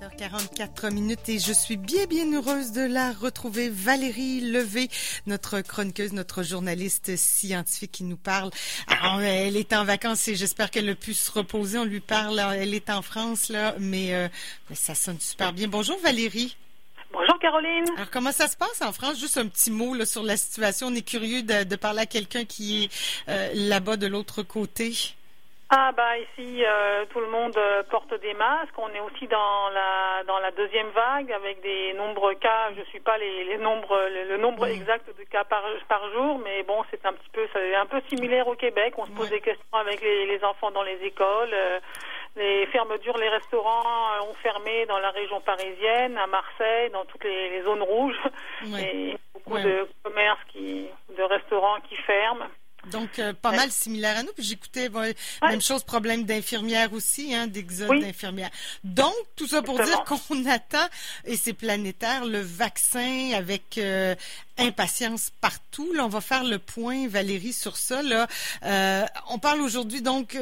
7h44 0.00 0.94
minutes 0.94 1.28
et 1.28 1.38
je 1.38 1.52
suis 1.52 1.76
bien 1.76 2.06
bien 2.06 2.32
heureuse 2.32 2.72
de 2.72 2.80
la 2.80 3.12
retrouver 3.12 3.68
Valérie 3.68 4.40
Levé, 4.40 4.88
notre 5.26 5.60
chroniqueuse, 5.60 6.14
notre 6.14 6.42
journaliste 6.42 7.16
scientifique 7.16 7.92
qui 7.92 8.04
nous 8.04 8.16
parle. 8.16 8.50
elle 9.22 9.58
est 9.58 9.74
en 9.74 9.84
vacances 9.84 10.26
et 10.28 10.36
j'espère 10.36 10.70
qu'elle 10.70 10.88
a 10.88 10.94
pu 10.94 11.12
se 11.12 11.30
reposer. 11.30 11.76
On 11.76 11.84
lui 11.84 12.00
parle, 12.00 12.40
elle 12.54 12.72
est 12.72 12.88
en 12.88 13.02
France 13.02 13.50
là, 13.50 13.74
mais, 13.78 14.14
euh, 14.14 14.28
ça 14.72 14.94
sonne 14.94 15.20
super 15.20 15.52
bien. 15.52 15.68
Bonjour 15.68 15.98
Valérie. 15.98 16.56
Bonjour 17.12 17.38
Caroline. 17.38 17.84
Alors 17.96 18.10
comment 18.10 18.32
ça 18.32 18.48
se 18.48 18.56
passe 18.56 18.80
en 18.80 18.92
France? 18.92 19.20
Juste 19.20 19.36
un 19.36 19.48
petit 19.48 19.70
mot 19.70 19.92
là, 19.92 20.06
sur 20.06 20.22
la 20.22 20.38
situation. 20.38 20.86
On 20.86 20.94
est 20.94 21.06
curieux 21.06 21.42
de, 21.42 21.76
parler 21.76 22.00
à 22.00 22.06
quelqu'un 22.06 22.46
qui 22.46 22.84
est 22.84 22.90
euh, 23.28 23.50
là-bas 23.52 23.98
de 23.98 24.06
l'autre 24.06 24.42
côté. 24.42 24.94
Ah 25.72 25.92
bah 25.96 26.18
ici 26.18 26.64
euh, 26.64 27.04
tout 27.10 27.20
le 27.20 27.28
monde 27.28 27.56
euh, 27.56 27.84
porte 27.84 28.12
des 28.20 28.34
masques. 28.34 28.76
On 28.76 28.88
est 28.88 28.98
aussi 28.98 29.28
dans 29.28 29.68
la 29.72 30.24
dans 30.26 30.40
la 30.40 30.50
deuxième 30.50 30.88
vague 30.88 31.30
avec 31.30 31.62
des 31.62 31.92
nombreux 31.94 32.34
cas. 32.34 32.72
Je 32.76 32.82
suis 32.90 32.98
pas 32.98 33.16
les, 33.18 33.44
les 33.44 33.56
nombres 33.56 33.96
le, 34.28 34.36
nombre 34.36 34.66
exact 34.66 35.06
de 35.16 35.22
cas 35.22 35.44
par 35.44 35.62
par 35.88 36.10
jour, 36.10 36.40
mais 36.40 36.64
bon 36.64 36.82
c'est 36.90 37.06
un 37.06 37.12
petit 37.12 37.28
peu 37.32 37.46
c'est 37.52 37.76
un 37.76 37.86
peu 37.86 38.00
similaire 38.08 38.48
au 38.48 38.56
Québec. 38.56 38.94
On 38.96 39.06
se 39.06 39.12
pose 39.12 39.30
des 39.30 39.40
questions 39.40 39.64
avec 39.72 40.00
les, 40.00 40.26
les 40.26 40.42
enfants 40.42 40.72
dans 40.72 40.82
les 40.82 40.98
écoles. 41.04 41.54
Euh, 41.54 41.78
les 42.34 42.66
fermetures, 42.66 43.16
les 43.18 43.28
restaurants 43.28 43.82
ont 44.28 44.34
fermé 44.42 44.86
dans 44.86 44.98
la 44.98 45.10
région 45.10 45.40
parisienne, 45.40 46.16
à 46.16 46.26
Marseille, 46.26 46.90
dans 46.90 47.04
toutes 47.04 47.24
les, 47.24 47.50
les 47.50 47.62
zones 47.62 47.82
rouges, 47.82 48.20
et 48.78 49.16
beaucoup 49.34 49.58
de 49.58 49.88
commerces 50.04 50.44
qui, 50.48 50.88
de 51.16 51.22
restaurants 51.22 51.80
qui 51.88 51.96
ferment. 51.96 52.46
Donc, 52.90 53.18
euh, 53.18 53.32
pas 53.32 53.52
mal 53.52 53.70
similaire 53.70 54.16
à 54.16 54.22
nous. 54.22 54.32
Puis 54.32 54.44
j'écoutais, 54.44 54.88
même 55.42 55.60
chose, 55.60 55.82
problème 55.82 56.24
d'infirmières 56.24 56.92
aussi, 56.92 57.34
hein, 57.34 57.46
d'exode 57.46 58.00
d'infirmières. 58.00 58.50
Donc, 58.84 59.14
tout 59.36 59.46
ça 59.46 59.62
pour 59.62 59.76
dire 59.82 60.04
qu'on 60.04 60.46
attend, 60.46 60.86
et 61.24 61.36
c'est 61.36 61.52
planétaire, 61.52 62.24
le 62.24 62.40
vaccin 62.40 63.32
avec 63.34 63.78
euh, 63.78 64.14
impatience 64.58 65.30
partout. 65.40 65.92
Là, 65.92 66.04
on 66.04 66.08
va 66.08 66.20
faire 66.20 66.44
le 66.44 66.58
point, 66.58 67.08
Valérie, 67.08 67.52
sur 67.52 67.76
ça. 67.76 68.02
Là. 68.02 68.26
Euh, 68.64 69.04
on 69.28 69.38
parle 69.38 69.60
aujourd'hui, 69.60 70.02
donc, 70.02 70.36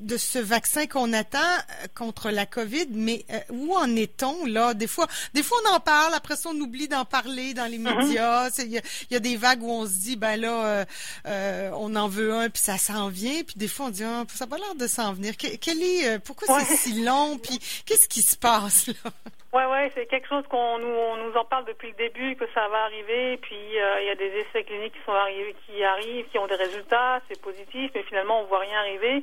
de 0.00 0.16
ce 0.16 0.38
vaccin 0.38 0.86
qu'on 0.86 1.12
attend 1.12 1.38
euh, 1.38 1.86
contre 1.94 2.30
la 2.30 2.46
COVID, 2.46 2.86
mais 2.90 3.24
euh, 3.30 3.40
où 3.50 3.74
en 3.74 3.94
est-on 3.94 4.46
là? 4.46 4.74
Des 4.74 4.86
fois, 4.86 5.06
des 5.34 5.42
fois 5.42 5.58
on 5.64 5.74
en 5.74 5.80
parle, 5.80 6.14
après 6.14 6.36
ça 6.36 6.50
on 6.50 6.60
oublie 6.60 6.88
d'en 6.88 7.04
parler 7.04 7.54
dans 7.54 7.66
les 7.66 7.78
mhm. 7.78 7.98
médias. 7.98 8.50
Il 8.58 8.82
y, 9.10 9.16
a 9.16 9.20
des 9.20 9.36
vagues 9.36 9.62
où 9.62 9.70
on 9.70 9.86
se 9.86 9.92
dit 9.92 10.16
ben 10.16 10.36
là, 10.36 10.86
euh, 11.26 11.70
on 11.74 11.94
en 11.94 12.08
veut 12.08 12.32
un 12.34 12.48
puis 12.48 12.62
ça 12.62 12.78
s'en 12.78 13.08
vient, 13.08 13.42
puis 13.42 13.56
des 13.56 13.68
fois 13.68 13.86
on 13.86 13.90
dit 13.90 14.04
ah, 14.04 14.24
ça 14.34 14.46
n'a 14.46 14.50
pas 14.50 14.58
l'air 14.58 14.74
de 14.74 14.86
s'en 14.86 15.12
venir. 15.12 15.36
quel 15.36 15.82
est, 15.82 16.18
pourquoi 16.20 16.64
c'est 16.64 16.76
si 16.76 17.02
long? 17.02 17.38
Puis 17.38 17.58
qu'est-ce 17.84 18.08
qui 18.08 18.22
se 18.22 18.36
passe 18.36 18.86
là? 18.86 19.10
Ouais, 19.52 19.66
ouais, 19.66 19.92
c'est 19.94 20.06
quelque 20.06 20.28
chose 20.28 20.46
qu'on 20.48 20.78
nous, 20.78 20.88
on 20.88 21.16
nous 21.18 21.36
en 21.36 21.44
parle 21.44 21.66
depuis 21.66 21.88
le 21.88 21.94
début, 21.94 22.36
que 22.36 22.46
ça 22.54 22.68
va 22.68 22.84
arriver. 22.84 23.36
Puis 23.36 23.54
il 23.54 24.06
y 24.06 24.10
a 24.10 24.14
des 24.14 24.32
essais 24.38 24.64
cliniques 24.64 24.94
qui 24.94 25.04
sont 25.04 25.12
arrivés, 25.12 25.54
qui 25.66 25.84
arrivent, 25.84 26.26
qui 26.30 26.38
ont 26.38 26.46
des 26.46 26.54
résultats, 26.54 27.20
c'est 27.28 27.38
positif, 27.38 27.90
mais 27.94 28.02
finalement 28.04 28.40
on 28.40 28.44
voit 28.44 28.60
rien 28.60 28.78
arriver. 28.78 29.22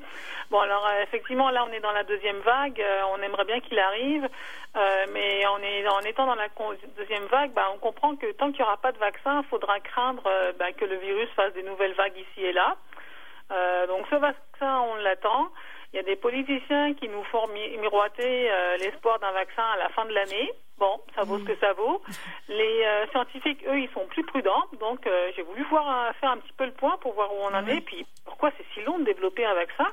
Bon, 0.52 0.59
alors 0.59 0.85
euh, 0.85 1.02
effectivement, 1.02 1.50
là, 1.50 1.66
on 1.67 1.73
est 1.73 1.80
dans 1.80 1.91
la 1.94 2.03
deuxième 2.03 2.38
vague. 2.41 2.80
Euh, 2.80 3.02
on 3.11 3.22
aimerait 3.23 3.45
bien 3.45 3.59
qu'il 3.59 3.80
arrive, 3.80 4.30
euh, 4.77 5.05
mais 5.13 5.47
en, 5.47 5.57
est, 5.63 5.88
en 5.88 6.02
étant 6.02 6.27
dans 6.27 6.35
la 6.35 6.50
deuxième 6.95 7.25
vague, 7.25 7.52
bah, 7.53 7.67
on 7.73 7.80
comprend 7.80 8.16
que 8.16 8.31
tant 8.33 8.52
qu'il 8.52 8.61
n'y 8.61 8.67
aura 8.67 8.77
pas 8.77 8.91
de 8.91 9.00
vaccin, 9.00 9.41
il 9.44 9.50
faudra 9.50 9.80
craindre 9.80 10.30
bah, 10.59 10.72
que 10.73 10.85
le 10.85 10.97
virus 10.97 11.30
fasse 11.35 11.53
des 11.53 11.63
nouvelles 11.63 11.94
vagues 11.94 12.17
ici 12.17 12.45
et 12.45 12.53
là. 12.53 12.77
donc 13.88 14.05
ce 14.11 14.16
vaccin, 14.16 14.81
on 14.91 14.95
l'attend. 14.95 15.50
Il 15.91 15.97
y 15.97 15.99
a 15.99 16.03
des 16.03 16.15
politiciens 16.15 16.93
qui 16.93 17.07
nous 17.09 17.23
font 17.25 17.47
miroiter 17.47 18.49
l'espoir 18.79 19.19
d'un 19.19 19.31
vaccin 19.31 19.63
à 19.73 19.77
la 19.77 19.89
fin 19.89 20.05
de 20.05 20.13
l'année. 20.13 20.51
Bon, 20.77 21.01
ça 21.15 21.23
vaut 21.23 21.39
ce 21.39 21.43
que 21.43 21.57
ça 21.57 21.73
vaut. 21.73 22.01
Les 22.47 22.85
scientifiques, 23.11 23.65
eux, 23.67 23.79
ils 23.79 23.89
sont 23.89 24.05
plus 24.05 24.23
prudents. 24.23 24.63
Donc, 24.79 25.09
j'ai 25.35 25.41
voulu 25.41 25.63
voir 25.63 26.13
faire 26.21 26.31
un 26.31 26.37
petit 26.37 26.53
peu 26.53 26.65
le 26.65 26.73
point 26.73 26.97
pour 27.01 27.13
voir 27.13 27.33
où 27.33 27.38
on 27.41 27.53
en 27.53 27.66
est. 27.67 27.81
Puis, 27.81 28.05
pourquoi 28.23 28.51
c'est 28.57 28.66
si 28.73 28.81
long 28.85 28.99
de 28.99 29.05
développer 29.05 29.45
un 29.45 29.55
vaccin? 29.55 29.88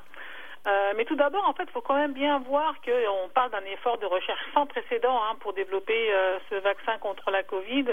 Euh, 0.66 0.92
mais 0.96 1.04
tout 1.04 1.14
d'abord, 1.14 1.48
en 1.48 1.52
fait, 1.52 1.64
il 1.64 1.70
faut 1.70 1.80
quand 1.80 1.94
même 1.94 2.12
bien 2.12 2.38
voir 2.40 2.74
qu'on 2.84 3.28
parle 3.28 3.50
d'un 3.50 3.64
effort 3.72 3.98
de 3.98 4.06
recherche 4.06 4.40
sans 4.52 4.66
précédent 4.66 5.16
hein, 5.22 5.36
pour 5.40 5.52
développer 5.52 6.12
euh, 6.12 6.38
ce 6.50 6.56
vaccin 6.56 6.98
contre 6.98 7.30
la 7.30 7.44
Covid. 7.44 7.86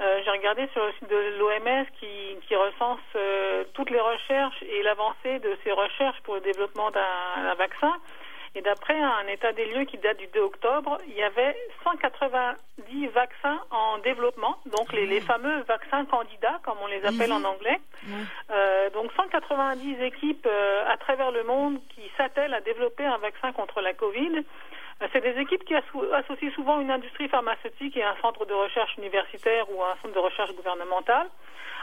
Euh, 0.00 0.20
J'ai 0.24 0.30
regardé 0.30 0.66
sur 0.72 0.84
le 0.84 0.92
site 0.92 1.10
de 1.10 1.38
l'OMS 1.38 1.86
qui, 2.00 2.36
qui, 2.46 2.56
recense 2.56 3.00
toutes 3.74 3.90
les 3.90 4.00
recherches 4.00 4.62
et 4.62 4.82
l'avancée 4.82 5.38
de 5.40 5.56
ces 5.64 5.72
recherches 5.72 6.20
pour 6.22 6.34
le 6.34 6.40
développement 6.40 6.90
d'un 6.90 7.54
vaccin. 7.54 7.92
Et 8.56 8.62
d'après 8.62 8.98
un 8.98 9.26
état 9.28 9.52
des 9.52 9.66
lieux 9.66 9.84
qui 9.84 9.98
date 9.98 10.16
du 10.16 10.28
2 10.28 10.40
octobre, 10.40 10.96
il 11.08 11.14
y 11.14 11.22
avait 11.22 11.54
190 11.84 13.06
vaccins 13.08 13.60
en 13.70 13.98
développement, 13.98 14.56
donc 14.74 14.94
les, 14.94 15.06
les 15.06 15.20
fameux 15.20 15.60
vaccins 15.68 16.06
candidats, 16.06 16.58
comme 16.64 16.78
on 16.82 16.86
les 16.86 17.04
appelle 17.04 17.32
en 17.32 17.40
mhm. 17.40 17.46
anglais. 17.46 17.78
Euh, 18.50 18.88
donc 18.90 19.12
190 19.14 20.02
équipes 20.02 20.46
euh, 20.46 20.84
à 20.88 20.96
travers 20.96 21.32
le 21.32 21.44
monde 21.44 21.78
qui 21.94 22.10
s'attellent 22.16 22.54
à 22.54 22.62
développer 22.62 23.04
un 23.04 23.18
vaccin 23.18 23.52
contre 23.52 23.82
la 23.82 23.92
Covid. 23.92 24.42
Euh, 25.02 25.08
c'est 25.12 25.20
des 25.20 25.38
équipes 25.40 25.64
qui 25.64 25.74
associent 25.74 26.50
souvent 26.54 26.80
une 26.80 26.90
industrie 26.90 27.28
pharmaceutique 27.28 27.96
et 27.96 28.02
un 28.02 28.16
centre 28.22 28.46
de 28.46 28.54
recherche 28.54 28.96
universitaire 28.96 29.70
ou 29.70 29.82
un 29.82 29.96
centre 30.02 30.14
de 30.14 30.18
recherche 30.18 30.52
gouvernemental. 30.54 31.28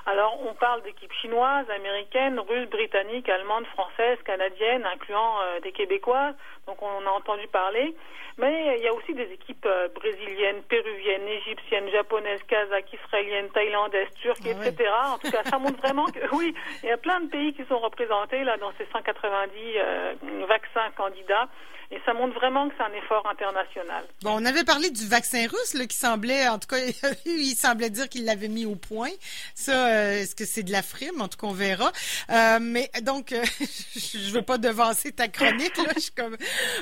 Alors, 0.06 0.38
on 0.46 0.54
parle 0.54 0.82
d'équipes 0.82 1.14
chinoises, 1.14 1.70
américaines, 1.70 2.38
russes, 2.38 2.70
britanniques, 2.70 3.30
allemandes, 3.30 3.66
françaises, 3.68 4.18
canadiennes, 4.26 4.86
incluant 4.86 5.40
euh, 5.42 5.62
des 5.62 5.72
québécoises. 5.72 6.36
Donc, 6.68 6.82
on 6.82 6.88
en 6.88 7.06
a 7.08 7.12
entendu 7.12 7.48
parler. 7.48 7.96
Mais 8.38 8.78
il 8.78 8.84
y 8.84 8.88
a 8.88 8.94
aussi 8.94 9.14
des 9.14 9.32
équipes 9.32 9.66
euh, 9.66 9.88
brésiliennes, 9.96 10.62
péruviennes, 10.64 11.28
égyptiennes, 11.28 11.90
japonaises, 11.90 12.42
kazakhs, 12.50 12.92
israéliennes, 12.92 13.50
thaïlandaises, 13.52 14.10
turques, 14.22 14.40
ah 14.46 14.68
etc. 14.68 14.90
En 15.14 15.18
tout 15.20 15.32
cas, 15.32 15.44
ça 15.44 15.58
montre 15.58 15.78
vraiment 15.84 16.08
que, 16.08 16.20
oui, 16.36 16.54
il 16.84 16.90
y 16.90 16.92
a 16.92 16.98
plein 16.98 17.22
de 17.22 17.30
pays 17.30 17.54
qui 17.54 17.64
sont 17.66 17.80
représentés 17.80 18.44
là 18.44 18.58
dans 18.58 18.74
ces 18.78 18.86
190 18.92 19.52
euh, 19.78 20.14
vaccins 20.50 20.90
candidats. 20.98 21.48
Et 21.94 22.02
ça 22.08 22.14
montre 22.16 22.34
vraiment 22.34 22.68
que 22.70 22.74
c'est 22.76 22.84
un 22.84 22.94
effort 22.94 23.24
international. 23.30 24.04
Bon, 24.24 24.32
on 24.32 24.46
avait 24.46 24.64
parlé 24.64 24.90
du 24.90 25.06
vaccin 25.06 25.46
russe 25.48 25.76
là, 25.76 25.86
qui 25.86 25.96
semblait, 25.96 26.48
en 26.48 26.58
tout 26.58 26.68
cas, 26.68 26.78
il 27.28 27.56
semblait 27.56 27.92
dire 27.92 28.10
qu'il 28.10 28.26
l'avait 28.26 28.48
mis 28.48 28.66
au 28.66 28.76
point. 28.76 29.12
Ça, 29.54 29.90
euh, 29.90 30.22
est-ce 30.22 30.34
que 30.36 30.44
c'est 30.44 30.64
de 30.64 30.72
la 30.72 30.82
frime? 30.82 31.22
En 31.22 31.28
tout 31.28 31.38
cas, 31.38 31.46
on 31.46 31.54
verra. 31.54 31.92
Euh, 32.32 32.58
mais 32.60 32.90
donc, 33.04 33.32
euh, 33.32 33.44
je 33.96 34.32
veux 34.34 34.42
pas 34.42 34.58
devancer 34.58 35.12
ta 35.12 35.28
chronique. 35.28 35.78
Là, 35.78 35.94
je 35.96 36.10
comme... 36.20 36.36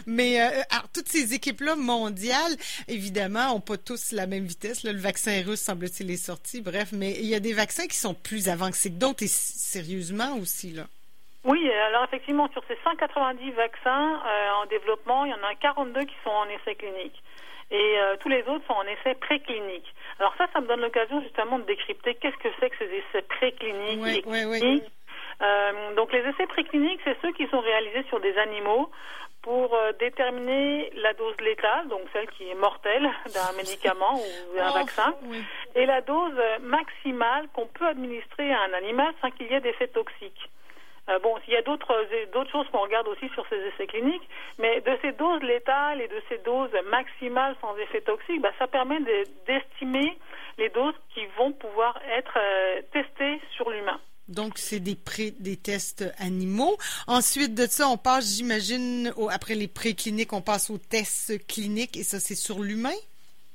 Mais 0.06 0.40
alors, 0.40 0.88
toutes 0.94 1.10
ces 1.10 1.34
équipes-là 1.34 1.76
mondiales, 1.76 2.56
évidemment, 2.88 3.54
ont 3.54 3.60
pas 3.60 3.78
tous 3.78 4.14
la 4.14 4.28
même 4.28 4.46
vitesse. 4.46 4.86
Le 4.86 4.98
vaccin 4.98 5.44
russe, 5.46 5.60
semble-t-il, 5.60 6.10
est 6.10 6.16
sorti. 6.16 6.62
Bref, 6.62 6.94
mais 6.94 7.18
il 7.20 7.26
y 7.26 7.36
a 7.36 7.42
des 7.42 7.54
vaccins 7.54 7.88
qui 7.88 7.98
sont 7.98 8.14
plus 8.14 8.48
avancés 8.48 8.92
que 8.92 8.96
d'autres 8.96 9.24
et 9.24 9.28
sérieusement 9.28 10.38
aussi. 10.38 10.72
là. 10.72 10.88
Oui, 11.44 11.72
alors 11.88 12.04
effectivement, 12.04 12.48
sur 12.52 12.64
ces 12.68 12.78
190 12.84 13.52
vaccins 13.52 14.22
en 14.62 14.66
développement, 14.68 15.26
il 15.26 15.32
y 15.32 15.34
en 15.34 15.44
a 15.44 15.56
42 15.56 16.02
qui 16.02 16.16
sont 16.24 16.30
en 16.30 16.46
essai 16.50 16.76
clinique 16.76 17.22
et 17.72 18.00
euh, 18.00 18.18
tous 18.20 18.30
les 18.30 18.42
autres 18.44 18.66
sont 18.68 18.74
en 18.74 18.84
essais 18.84 19.16
précliniques. 19.16 19.94
Alors 20.20 20.34
ça, 20.38 20.48
ça 20.54 20.60
me 20.60 20.68
donne 20.68 20.82
l'occasion 20.82 21.22
justement 21.22 21.58
de 21.58 21.64
décrypter 21.64 22.16
qu'est-ce 22.16 22.38
que 22.38 22.50
c'est 22.60 22.70
que 22.70 22.78
ces 22.78 22.86
essais 22.86 23.22
précliniques 23.24 24.26
et 24.28 24.84
euh, 25.42 25.96
donc 25.96 26.12
les 26.14 26.20
essais 26.20 26.46
précliniques, 26.46 27.00
c'est 27.04 27.18
ceux 27.22 27.32
qui 27.32 27.48
sont 27.48 27.62
réalisés 27.62 28.04
sur 28.10 28.20
des 28.20 28.38
animaux 28.38 28.92
pour 29.42 29.74
euh, 29.74 29.92
déterminer 30.00 30.92
la 30.98 31.14
dose 31.14 31.36
létale, 31.42 31.88
donc 31.88 32.02
celle 32.14 32.30
qui 32.30 32.48
est 32.48 32.56
mortelle 32.56 33.10
d'un 33.34 33.58
médicament 33.58 34.20
ou 34.20 34.56
d'un 34.56 34.70
oh, 34.70 34.74
vaccin, 34.74 35.16
et 35.74 35.88
la 35.88 36.02
dose 36.02 36.40
maximale 36.62 37.48
qu'on 37.56 37.66
peut 37.66 37.88
administrer 37.88 38.54
à 38.54 38.62
un 38.70 38.74
animal 38.74 39.14
sans 39.22 39.32
qu'il 39.32 39.48
y 39.48 39.54
ait 39.54 39.62
d'effet 39.62 39.88
toxique. 39.88 40.50
Euh, 41.10 41.20
bon, 41.20 41.36
il 41.48 41.54
y 41.54 41.58
a 41.58 41.62
d'autres 41.62 41.94
d'autres 42.32 42.52
choses 42.52 42.68
qu'on 42.72 42.82
regarde 42.82 43.08
aussi 43.08 43.28
sur 43.30 43.46
ces 43.50 43.58
essais 43.58 43.88
cliniques, 43.88 44.28
mais 44.60 44.82
de 44.82 44.98
ces 45.02 45.12
doses 45.14 45.42
létales 45.42 46.02
et 46.02 46.08
de 46.08 46.22
ces 46.30 46.38
doses 46.40 46.72
maximales 46.90 47.56
sans 47.60 47.76
effet 47.78 48.02
toxique, 48.02 48.42
bah, 48.42 48.52
ça 48.60 48.68
permet 48.68 49.00
d'estimer 49.48 50.18
les 50.58 50.70
doses 50.70 50.94
qui 51.14 51.26
vont 51.38 51.52
pouvoir 51.54 52.00
être 52.18 52.38
euh, 52.38 52.82
testées 52.94 53.42
sur 53.56 53.70
l'humain. 53.70 54.00
Donc, 54.28 54.58
c'est 54.58 54.80
des, 54.80 54.98
des 55.40 55.58
tests 55.58 56.06
animaux. 56.18 56.78
Ensuite 57.08 57.54
de 57.54 57.66
ça, 57.66 57.88
on 57.90 57.98
passe, 57.98 58.38
j'imagine, 58.38 59.14
après 59.30 59.56
les 59.56 59.68
précliniques, 59.68 60.32
on 60.32 60.42
passe 60.42 60.70
aux 60.70 60.78
tests 60.78 61.46
cliniques 61.48 61.98
et 61.98 62.04
ça, 62.04 62.20
c'est 62.20 62.36
sur 62.36 62.60
l'humain? 62.60 62.94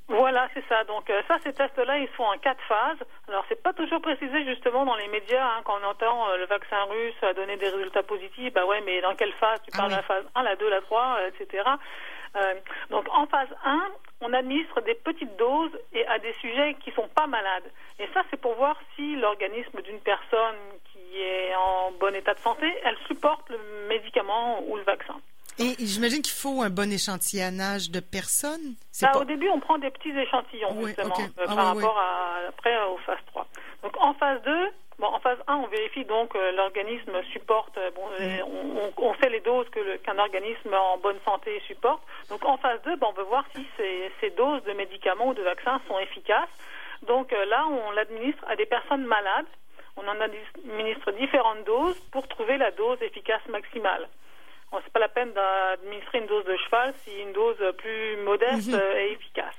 Voilà, 0.09 0.47
c'est 0.53 0.63
ça. 0.69 0.85
Donc 0.85 1.09
euh, 1.09 1.21
ça, 1.27 1.37
ces 1.43 1.53
tests-là, 1.53 1.97
ils 1.97 2.09
sont 2.15 2.23
en 2.23 2.37
quatre 2.37 2.61
phases. 2.63 2.99
Alors 3.27 3.43
c'est 3.49 3.61
pas 3.61 3.73
toujours 3.73 4.01
précisé 4.01 4.45
justement 4.45 4.85
dans 4.85 4.95
les 4.95 5.07
médias 5.09 5.45
hein, 5.45 5.61
quand 5.65 5.77
on 5.81 5.85
entend 5.85 6.29
euh, 6.29 6.37
le 6.37 6.45
vaccin 6.45 6.83
russe 6.83 7.15
a 7.23 7.33
donné 7.33 7.57
des 7.57 7.69
résultats 7.69 8.03
positifs. 8.03 8.53
Bah 8.53 8.65
ouais, 8.65 8.81
mais 8.85 9.01
dans 9.01 9.15
quelle 9.15 9.33
phase? 9.33 9.61
Tu 9.63 9.71
ah 9.73 9.77
parles 9.77 9.91
de 9.91 9.95
la 9.95 10.03
phase 10.03 10.23
1, 10.33 10.43
la 10.43 10.55
2, 10.55 10.69
la 10.69 10.81
3, 10.81 11.17
etc. 11.27 11.63
Euh, 12.37 12.53
donc 12.89 13.05
en 13.13 13.27
phase 13.27 13.49
1, 13.65 13.81
on 14.21 14.31
administre 14.31 14.79
des 14.81 14.95
petites 14.95 15.35
doses 15.37 15.77
et 15.93 16.07
à 16.07 16.19
des 16.19 16.33
sujets 16.33 16.75
qui 16.75 16.91
sont 16.91 17.09
pas 17.09 17.27
malades. 17.27 17.69
Et 17.99 18.07
ça, 18.13 18.23
c'est 18.29 18.39
pour 18.39 18.55
voir 18.55 18.77
si 18.95 19.17
l'organisme 19.17 19.81
d'une 19.81 19.99
personne 19.99 20.55
qui 20.91 21.21
est 21.21 21.53
en 21.55 21.91
bon 21.99 22.15
état 22.15 22.33
de 22.33 22.39
santé, 22.39 22.73
elle 22.85 22.97
supporte 23.07 23.49
le 23.49 23.59
médicament 23.89 24.61
ou 24.67 24.77
le 24.77 24.83
vaccin. 24.83 25.15
Et 25.59 25.75
j'imagine 25.79 26.21
qu'il 26.21 26.33
faut 26.33 26.61
un 26.61 26.69
bon 26.69 26.91
échantillonnage 26.91 27.89
de 27.89 27.99
personnes. 27.99 28.75
Bah, 29.01 29.11
Au 29.15 29.23
début, 29.23 29.49
on 29.49 29.59
prend 29.59 29.77
des 29.77 29.89
petits 29.89 30.11
échantillons, 30.11 30.85
justement, 30.85 31.15
euh, 31.19 31.45
ah 31.47 31.55
par 31.55 31.75
rapport 31.75 31.97
à, 31.97 32.47
après 32.49 32.75
aux 32.85 32.97
phase 32.99 33.17
3. 33.27 33.47
Donc 33.83 33.93
en 33.99 34.13
phase 34.13 34.41
2, 34.43 34.51
Bon, 34.99 35.05
en 35.05 35.19
phase 35.19 35.37
1, 35.45 35.57
on 35.57 35.67
vérifie 35.67 36.05
donc 36.05 36.35
euh, 36.35 36.51
l'organisme 36.53 37.21
supporte, 37.31 37.77
bon, 37.93 38.01
on, 38.47 38.91
on, 38.97 39.13
sait 39.21 39.29
les 39.29 39.41
doses 39.41 39.67
qu'un 40.03 40.17
organisme 40.17 40.73
en 40.73 40.97
bonne 40.97 41.19
santé 41.23 41.61
supporte. 41.67 42.01
Donc 42.31 42.43
en 42.43 42.57
phase 42.57 42.81
2, 42.83 42.95
on 42.99 43.11
veut 43.11 43.25
voir 43.25 43.45
si 43.55 43.63
ces, 43.77 44.11
ces, 44.19 44.31
doses 44.31 44.63
de 44.63 44.73
médicaments 44.73 45.27
ou 45.27 45.33
de 45.35 45.43
vaccins 45.43 45.79
sont 45.87 45.99
efficaces. 45.99 46.49
Donc 47.05 47.31
là, 47.31 47.67
on 47.67 47.91
l'administre 47.91 48.43
à 48.47 48.55
des 48.55 48.65
personnes 48.65 49.05
malades 49.05 49.45
on 49.97 50.07
en 50.07 50.21
administre 50.21 51.11
différentes 51.13 51.63
doses 51.65 51.99
pour 52.11 52.27
trouver 52.27 52.57
la 52.57 52.71
dose 52.71 53.01
efficace 53.01 53.41
maximale. 53.49 54.07
Ce 54.71 54.75
n'est 54.75 54.91
pas 54.91 54.99
la 54.99 55.07
peine 55.07 55.31
d'administrer 55.31 56.19
une 56.19 56.27
dose 56.27 56.45
de 56.45 56.57
cheval 56.57 56.93
si 57.03 57.11
une 57.21 57.31
dose 57.31 57.57
plus 57.77 58.17
modeste 58.17 58.69
mhm. 58.69 58.79
est 58.97 59.11
efficace. 59.13 59.55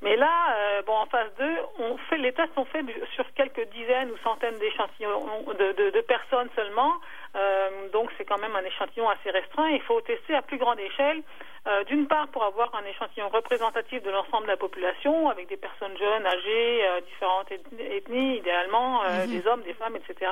Mais 0.00 0.16
là, 0.16 0.54
euh, 0.56 0.82
bon, 0.82 0.94
en 0.94 1.06
phase 1.06 1.30
2, 1.38 1.44
on 1.80 1.96
fait, 2.08 2.18
les 2.18 2.32
tests 2.32 2.54
sont 2.54 2.64
faits 2.66 2.86
sur 3.14 3.24
quelques 3.34 3.68
dizaines 3.70 4.10
ou 4.10 4.16
centaines 4.18 4.58
d'échantillons 4.58 5.26
de, 5.58 6.00
personnes 6.02 6.48
seulement. 6.54 6.94
Euh, 7.36 7.88
donc 7.92 8.10
c'est 8.16 8.24
quand 8.24 8.38
même 8.38 8.54
un 8.54 8.64
échantillon 8.64 9.08
assez 9.08 9.30
restreint. 9.30 9.68
Il 9.70 9.82
faut 9.82 10.00
tester 10.00 10.34
à 10.34 10.42
plus 10.42 10.56
grande 10.56 10.78
échelle 10.78 11.22
euh, 11.66 11.84
d'une 11.84 12.06
part 12.06 12.28
pour 12.28 12.44
avoir 12.44 12.72
un 12.76 12.84
échantillon 12.86 13.28
représentatif 13.28 14.02
de 14.02 14.10
l'ensemble 14.10 14.44
de 14.44 14.52
la 14.52 14.56
population, 14.56 15.28
avec 15.28 15.48
des 15.48 15.56
personnes 15.56 15.96
jeunes, 15.98 16.26
âgées, 16.26 16.84
différentes 17.04 17.50
ethnies, 17.78 18.36
idéalement, 18.36 19.02
mhm. 19.02 19.30
des 19.30 19.46
hommes, 19.46 19.62
des 19.62 19.74
femmes, 19.74 19.96
etc. 19.96 20.30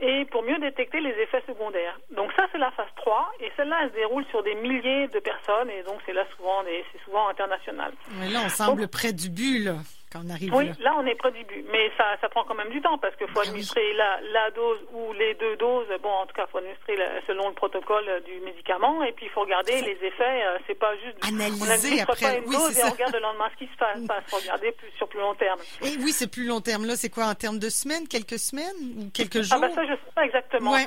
Et 0.00 0.24
pour 0.26 0.42
mieux 0.42 0.58
détecter 0.58 1.00
les 1.00 1.10
effets 1.10 1.42
secondaires. 1.46 1.98
Donc 2.16 2.32
ça, 2.34 2.46
c'est 2.50 2.58
la 2.58 2.70
phase 2.70 2.88
3, 2.96 3.32
et 3.40 3.52
celle-là, 3.56 3.80
elle 3.82 3.90
se 3.90 3.94
déroule 3.94 4.24
sur 4.30 4.42
des 4.42 4.54
milliers 4.54 5.08
de 5.08 5.18
personnes, 5.18 5.68
et 5.68 5.82
donc 5.82 6.00
c'est 6.06 6.14
là 6.14 6.24
souvent, 6.36 6.64
c'est 6.64 7.04
souvent 7.04 7.28
international. 7.28 7.92
Mais 8.18 8.30
là, 8.30 8.40
on 8.44 8.48
semble 8.48 8.88
près 8.88 9.12
du 9.12 9.28
but, 9.28 9.58
là 9.64 9.74
arrive 10.30 10.54
oui, 10.54 10.70
là. 10.80 10.94
on 10.98 11.06
est 11.06 11.14
près 11.14 11.30
du 11.30 11.44
but, 11.44 11.64
mais 11.70 11.90
ça, 11.96 12.16
ça 12.20 12.28
prend 12.28 12.44
quand 12.44 12.54
même 12.54 12.70
du 12.70 12.80
temps 12.80 12.98
parce 12.98 13.14
qu'il 13.16 13.28
faut 13.28 13.40
ah 13.40 13.48
administrer 13.48 13.92
la, 13.94 14.18
la 14.32 14.50
dose 14.50 14.78
ou 14.92 15.12
les 15.12 15.34
deux 15.34 15.56
doses. 15.56 15.86
Bon, 16.02 16.10
en 16.10 16.26
tout 16.26 16.34
cas, 16.34 16.46
il 16.48 16.50
faut 16.50 16.58
administrer 16.58 16.96
selon 17.26 17.48
le 17.48 17.54
protocole 17.54 18.04
du 18.24 18.40
médicament 18.40 19.02
et 19.04 19.12
puis 19.12 19.26
il 19.26 19.30
faut 19.30 19.42
regarder 19.42 19.80
les 19.82 19.98
effets. 20.02 20.44
Euh, 20.44 20.58
c'est 20.66 20.74
pas 20.74 20.94
juste 20.96 21.16
analyser 21.26 22.00
on 22.00 22.02
après. 22.02 22.20
Pas 22.20 22.36
une 22.38 22.44
dose 22.44 22.78
et 22.78 22.84
on 22.84 22.90
regarde 22.90 23.14
le 23.14 23.20
lendemain 23.20 23.48
ce 23.52 23.64
qui 23.64 23.70
se 23.72 23.78
passe. 23.78 23.98
Il 23.98 24.30
faut 24.30 24.36
regarder 24.36 24.72
plus, 24.72 24.90
sur 24.96 25.08
plus 25.08 25.20
long 25.20 25.34
terme. 25.34 25.60
Et 25.82 25.96
oui, 26.02 26.12
c'est 26.12 26.30
plus 26.30 26.46
long 26.46 26.60
terme. 26.60 26.86
Là, 26.86 26.96
c'est 26.96 27.10
quoi 27.10 27.26
en 27.26 27.34
termes 27.34 27.58
de 27.58 27.68
semaines, 27.68 28.08
quelques 28.08 28.38
semaines 28.38 28.76
ou 28.98 29.10
quelques 29.10 29.42
jours 29.42 29.58
Ah 29.62 29.68
ben 29.68 29.74
ça, 29.74 29.84
je 29.84 29.92
sais 29.92 30.12
pas 30.14 30.24
exactement. 30.24 30.72
Ouais, 30.72 30.84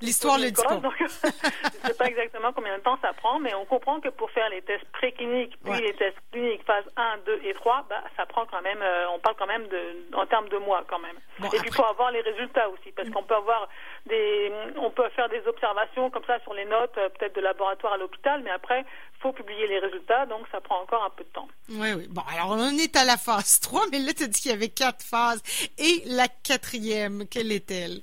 L'histoire 0.00 0.38
le 0.38 0.50
dit 0.50 0.62
pas. 0.62 0.76
Donc, 0.76 0.94
je 1.00 1.06
sais 1.08 1.94
pas 1.94 2.06
exactement 2.06 2.52
combien 2.52 2.76
de 2.78 2.82
temps 2.82 2.98
ça 3.02 3.12
prend, 3.12 3.38
mais 3.40 3.54
on 3.54 3.64
comprend 3.64 4.00
que 4.00 4.08
pour 4.08 4.30
faire 4.30 4.48
les 4.50 4.62
tests 4.62 4.84
précliniques 4.92 5.56
puis 5.64 5.80
les 5.80 5.94
tests 5.94 6.18
cliniques 6.32 6.64
phase 6.64 6.84
1, 6.96 7.18
2 7.26 7.40
et 7.44 7.54
3, 7.54 7.86
bah, 7.88 8.02
ça 8.16 8.26
prend 8.26 8.35
quand 8.44 8.60
même, 8.60 8.82
euh, 8.82 9.08
on 9.14 9.18
parle 9.18 9.36
quand 9.38 9.46
même 9.46 9.66
de, 9.68 10.06
en 10.14 10.26
termes 10.26 10.48
de 10.48 10.58
mois 10.58 10.84
quand 10.88 10.98
même. 10.98 11.16
et 11.52 11.58
puis 11.58 11.70
pour 11.70 11.86
avoir 11.86 12.10
les 12.10 12.20
résultats 12.20 12.68
aussi, 12.68 12.92
parce 12.92 13.08
qu'on 13.08 13.22
peut 13.22 13.34
avoir 13.34 13.68
des, 14.06 14.52
on 14.76 14.90
peut 14.90 15.08
faire 15.10 15.28
des 15.28 15.42
observations 15.46 16.10
comme 16.10 16.24
ça 16.26 16.38
sur 16.40 16.52
les 16.52 16.66
notes, 16.66 16.96
euh, 16.98 17.08
peut-être 17.08 17.36
de 17.36 17.40
laboratoire 17.40 17.94
à 17.94 17.96
l'hôpital, 17.96 18.42
mais 18.44 18.50
après, 18.50 18.84
faut 19.20 19.32
publier 19.32 19.66
les 19.66 19.78
résultats, 19.78 20.26
donc 20.26 20.46
ça 20.52 20.60
prend 20.60 20.80
encore 20.82 21.04
un 21.04 21.10
peu 21.10 21.24
de 21.24 21.30
temps. 21.30 21.48
Oui, 21.70 21.92
oui. 21.96 22.06
Bon, 22.10 22.22
alors 22.32 22.50
on 22.50 22.76
est 22.76 22.94
à 22.96 23.04
la 23.04 23.16
phase 23.16 23.60
3, 23.62 23.86
mais 23.90 23.98
là, 24.00 24.12
tu 24.12 24.24
as 24.24 24.26
dit 24.26 24.40
qu'il 24.40 24.50
y 24.50 24.54
avait 24.54 24.68
quatre 24.68 25.02
phases. 25.02 25.42
Et 25.78 26.02
la 26.06 26.28
quatrième, 26.28 27.26
quelle 27.30 27.52
est-elle? 27.52 28.02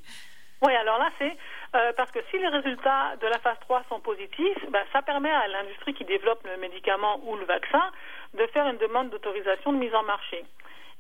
Oui, 0.62 0.74
alors 0.76 0.98
là, 0.98 1.10
c'est 1.20 1.36
euh, 1.76 1.92
parce 1.98 2.12
que 2.12 2.20
si 2.30 2.38
les 2.38 2.48
résultats 2.48 3.16
de 3.20 3.28
la 3.28 3.40
phase 3.40 3.58
3 3.62 3.84
sont 3.90 4.00
positifs, 4.00 4.58
ben, 4.70 4.84
ça 4.94 5.02
permet 5.02 5.32
à 5.32 5.48
l'industrie 5.48 5.94
qui 5.96 6.06
développe 6.06 6.46
le 6.46 6.58
médicament 6.58 7.20
ou 7.26 7.36
le 7.36 7.46
vaccin 7.46 7.84
de 8.34 8.46
faire 8.48 8.68
une 8.68 8.78
demande 8.78 9.10
d'autorisation 9.10 9.74
de 9.74 9.78
mise 9.78 9.94
en 9.96 10.04
marché. 10.04 10.44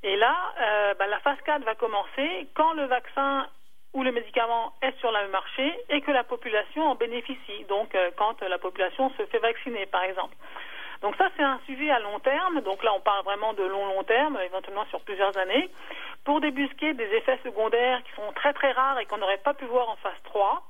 Et 0.03 0.15
là, 0.17 0.35
euh, 0.59 0.93
ben, 0.95 1.07
la 1.07 1.19
phase 1.19 1.39
4 1.45 1.63
va 1.63 1.75
commencer 1.75 2.47
quand 2.55 2.73
le 2.73 2.85
vaccin 2.85 3.47
ou 3.93 4.03
le 4.03 4.11
médicament 4.11 4.73
est 4.81 4.97
sur 4.99 5.11
le 5.11 5.29
marché 5.29 5.79
et 5.89 6.01
que 6.01 6.11
la 6.11 6.23
population 6.23 6.89
en 6.89 6.95
bénéficie, 6.95 7.63
donc 7.69 7.93
euh, 7.95 8.11
quand 8.17 8.41
la 8.41 8.57
population 8.57 9.11
se 9.17 9.25
fait 9.27 9.39
vacciner, 9.39 9.85
par 9.85 10.03
exemple. 10.03 10.35
Donc 11.01 11.15
ça, 11.17 11.29
c'est 11.35 11.43
un 11.43 11.59
suivi 11.65 11.91
à 11.91 11.99
long 11.99 12.19
terme. 12.19 12.61
Donc 12.61 12.81
là, 12.81 12.93
on 12.95 13.01
parle 13.01 13.23
vraiment 13.25 13.53
de 13.53 13.63
long, 13.63 13.85
long 13.87 14.03
terme, 14.03 14.39
éventuellement 14.43 14.85
sur 14.85 15.01
plusieurs 15.01 15.37
années, 15.37 15.69
pour 16.23 16.39
débusquer 16.39 16.93
des 16.93 17.03
effets 17.15 17.39
secondaires 17.43 18.01
qui 18.03 18.13
sont 18.13 18.31
très, 18.33 18.53
très 18.53 18.71
rares 18.71 18.99
et 18.99 19.05
qu'on 19.05 19.17
n'aurait 19.17 19.37
pas 19.43 19.53
pu 19.53 19.65
voir 19.65 19.89
en 19.89 19.97
phase 19.97 20.21
3. 20.23 20.63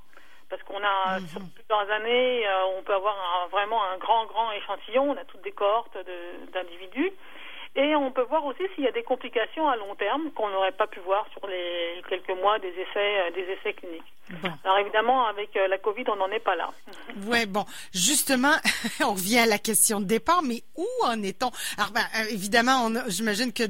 Parce 0.54 0.62
qu'on 0.66 0.84
a, 0.84 1.20
mhm. 1.20 1.28
sur 1.30 1.42
plusieurs 1.56 1.90
années, 1.90 2.48
euh, 2.48 2.78
on 2.78 2.84
peut 2.84 2.94
avoir 2.94 3.48
vraiment 3.50 3.84
un 3.86 3.98
grand, 3.98 4.28
grand 4.28 4.52
échantillon. 4.52 5.10
On 5.10 5.18
a 5.18 5.26
toutes 5.26 5.42
des 5.42 5.52
cohortes 5.52 5.98
d'individus. 6.54 7.12
Et 7.76 7.96
on 7.96 8.12
peut 8.12 8.26
voir 8.30 8.46
aussi 8.46 8.62
s'il 8.76 8.84
y 8.84 8.88
a 8.88 8.92
des 8.92 9.02
complications 9.02 9.68
à 9.68 9.76
long 9.76 9.96
terme 9.96 10.30
qu'on 10.36 10.48
n'aurait 10.50 10.74
pas 10.74 10.86
pu 10.86 11.00
voir 11.00 11.26
sur 11.32 11.48
les 11.48 12.04
quelques 12.08 12.40
mois 12.40 12.60
des 12.60 12.68
essais, 12.70 12.88
euh, 12.96 13.32
des 13.32 13.42
essais 13.52 13.74
cliniques. 13.74 14.04
Alors 14.64 14.78
évidemment, 14.78 15.26
avec 15.26 15.56
euh, 15.58 15.68
la 15.68 15.80
Covid, 15.80 16.04
on 16.08 16.16
n'en 16.16 16.30
est 16.30 16.40
pas 16.40 16.56
là. 16.56 16.72
Oui, 17.28 17.46
bon, 17.46 17.66
justement, 17.94 18.54
on 19.02 19.14
revient 19.14 19.40
à 19.40 19.46
la 19.48 19.58
question 19.58 20.00
de 20.02 20.06
départ, 20.06 20.44
mais 20.44 20.62
où 20.76 20.88
en 21.04 21.22
est-on? 21.24 21.52
Alors, 21.78 21.92
ben, 21.92 22.06
euh, 22.18 22.26
évidemment, 22.30 22.92
j'imagine 23.08 23.52
que 23.52 23.64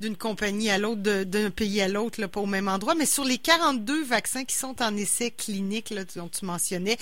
d'une 0.00 0.16
compagnie 0.16 0.70
à 0.70 0.78
l'autre, 0.78 1.02
d'un 1.02 1.50
pays 1.50 1.80
à 1.82 1.88
l'autre, 1.88 2.24
pas 2.26 2.40
au 2.40 2.46
même 2.46 2.68
endroit, 2.68 2.94
mais 2.94 3.06
sur 3.06 3.24
les 3.24 3.38
42 3.38 4.04
vaccins 4.04 4.44
qui 4.44 4.54
sont 4.54 4.80
en 4.80 4.96
essai 4.96 5.32
clinique, 5.32 5.90
là, 5.90 6.02
dont 6.16 6.28
tu 6.28 6.44
mentionnais, 6.44 6.96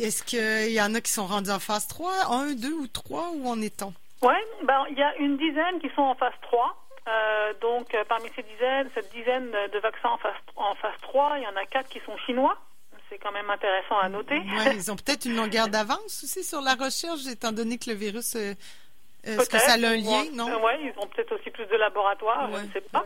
est-ce 0.00 0.22
qu'il 0.22 0.72
y 0.72 0.80
en 0.80 0.94
a 0.94 1.00
qui 1.00 1.12
sont 1.12 1.26
rendus 1.26 1.50
en 1.50 1.60
phase 1.60 1.86
3, 1.88 2.12
1, 2.30 2.54
2 2.54 2.72
ou 2.72 2.86
3, 2.86 3.32
où 3.36 3.48
en 3.48 3.60
est-on? 3.60 3.92
Oui, 4.22 4.34
ben, 4.64 4.84
il 4.90 4.98
y 4.98 5.02
a 5.02 5.14
une 5.16 5.36
dizaine 5.36 5.78
qui 5.80 5.90
sont 5.94 6.02
en 6.02 6.14
phase 6.14 6.32
3. 6.42 6.76
Euh, 7.08 7.52
donc, 7.60 7.94
euh, 7.94 8.04
parmi 8.08 8.28
ces 8.34 8.42
dizaines, 8.42 8.90
cette 8.94 9.10
dizaine 9.12 9.50
de 9.50 9.78
vaccins 9.78 10.08
en 10.08 10.18
phase, 10.18 10.34
en 10.56 10.74
phase 10.74 10.98
3, 11.02 11.38
il 11.38 11.44
y 11.44 11.46
en 11.46 11.56
a 11.56 11.64
quatre 11.66 11.88
qui 11.88 12.00
sont 12.00 12.16
chinois. 12.26 12.56
C'est 13.08 13.18
quand 13.18 13.30
même 13.30 13.48
intéressant 13.50 13.98
à 13.98 14.08
noter. 14.08 14.38
Ouais, 14.38 14.72
ils 14.74 14.90
ont 14.90 14.96
peut-être 14.96 15.26
une 15.26 15.36
longueur 15.36 15.68
d'avance 15.68 16.24
aussi 16.24 16.42
sur 16.42 16.60
la 16.60 16.74
recherche, 16.74 17.26
étant 17.30 17.52
donné 17.52 17.78
que 17.78 17.90
le 17.90 17.96
virus, 17.96 18.34
euh, 18.34 18.54
est-ce 19.22 19.48
que 19.48 19.58
ça 19.58 19.72
a 19.72 19.76
un 19.76 19.96
lien, 19.96 20.24
non? 20.32 20.46
Oui, 20.64 20.72
ils 20.82 20.94
ont 21.00 21.06
peut-être 21.06 21.32
aussi 21.38 21.50
plus 21.50 21.66
de 21.66 21.76
laboratoires, 21.76 22.50
je 22.52 22.66
ne 22.66 22.72
sais 22.72 22.80
pas. 22.80 23.04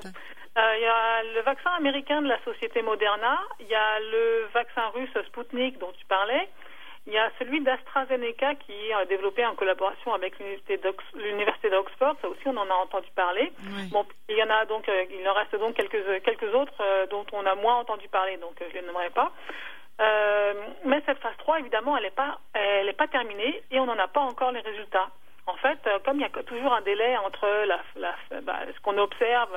Il 0.56 0.82
y 0.82 0.86
a 0.86 1.22
le 1.34 1.42
vaccin 1.42 1.70
américain 1.70 2.22
de 2.22 2.28
la 2.28 2.42
société 2.44 2.82
Moderna, 2.82 3.38
il 3.60 3.66
y 3.66 3.74
a 3.74 4.00
le 4.00 4.48
vaccin 4.52 4.88
russe 4.94 5.10
Sputnik 5.26 5.78
dont 5.78 5.92
tu 5.98 6.04
parlais, 6.06 6.48
il 7.10 7.14
y 7.14 7.18
a 7.18 7.30
celui 7.40 7.60
d'AstraZeneca 7.60 8.54
qui 8.54 8.72
est 8.72 9.06
développé 9.08 9.44
en 9.44 9.56
collaboration 9.56 10.14
avec 10.14 10.38
l'université 10.38 11.68
d'Oxford. 11.68 12.14
Ça 12.22 12.29
aussi, 12.29 12.46
on 12.46 12.56
en 12.56 12.70
a 12.70 12.74
entendu 12.74 13.08
parler. 13.17 13.52
Bon, 13.90 14.06
il 14.29 14.36
y 14.36 14.43
en 14.44 14.50
a 14.50 14.64
donc, 14.64 14.88
euh, 14.88 15.05
il 15.10 15.29
en 15.29 15.34
reste 15.34 15.56
donc 15.56 15.74
quelques 15.74 16.22
quelques 16.22 16.55
autres 16.55 16.81
euh, 16.81 17.06
dont 17.08 17.26
on 17.32 17.44
a 17.46 17.56
moins 17.56 17.79
entendu 17.79 18.06
parler. 18.08 18.36
Donc, 18.36 18.62
euh, 18.62 18.67
je 18.70 18.74
les 18.79 18.86
nommerai 18.86 19.10
pas. 19.10 19.32
mais 20.84 21.02
cette 21.05 21.19
phase 21.19 21.36
3, 21.38 21.58
évidemment, 21.58 21.96
elle 21.96 22.05
n'est 22.05 22.10
pas, 22.10 22.38
elle 22.55 22.88
est 22.88 22.96
pas 22.96 23.08
terminée 23.08 23.60
et 23.72 23.81
on 23.81 23.86
n'en 23.86 23.98
a 23.98 24.06
pas 24.06 24.20
encore 24.20 24.52
les 24.52 24.60
résultats. 24.60 25.10
En 25.46 25.56
fait, 25.56 25.81
comme 26.05 26.19
il 26.19 26.22
y 26.22 26.24
a 26.24 26.43
toujours 26.44 26.72
un 26.72 26.82
délai 26.82 27.17
entre 27.17 27.44
la, 27.67 28.14
bah, 28.43 28.60
ce 28.72 28.81
qu'on 28.82 28.96
observe 28.98 29.50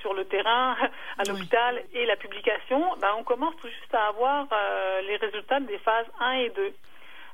sur 0.00 0.14
le 0.14 0.24
terrain, 0.26 0.76
à 1.18 1.24
l'hôpital, 1.24 1.82
et 1.92 2.06
la 2.06 2.14
publication, 2.14 2.94
bah, 3.00 3.16
on 3.18 3.24
commence 3.24 3.56
tout 3.56 3.66
juste 3.66 3.94
à 3.94 4.06
avoir 4.06 4.46
les 5.02 5.16
résultats 5.16 5.58
des 5.58 5.78
phases 5.78 6.06
1 6.20 6.32
et 6.34 6.50
2. 6.50 6.72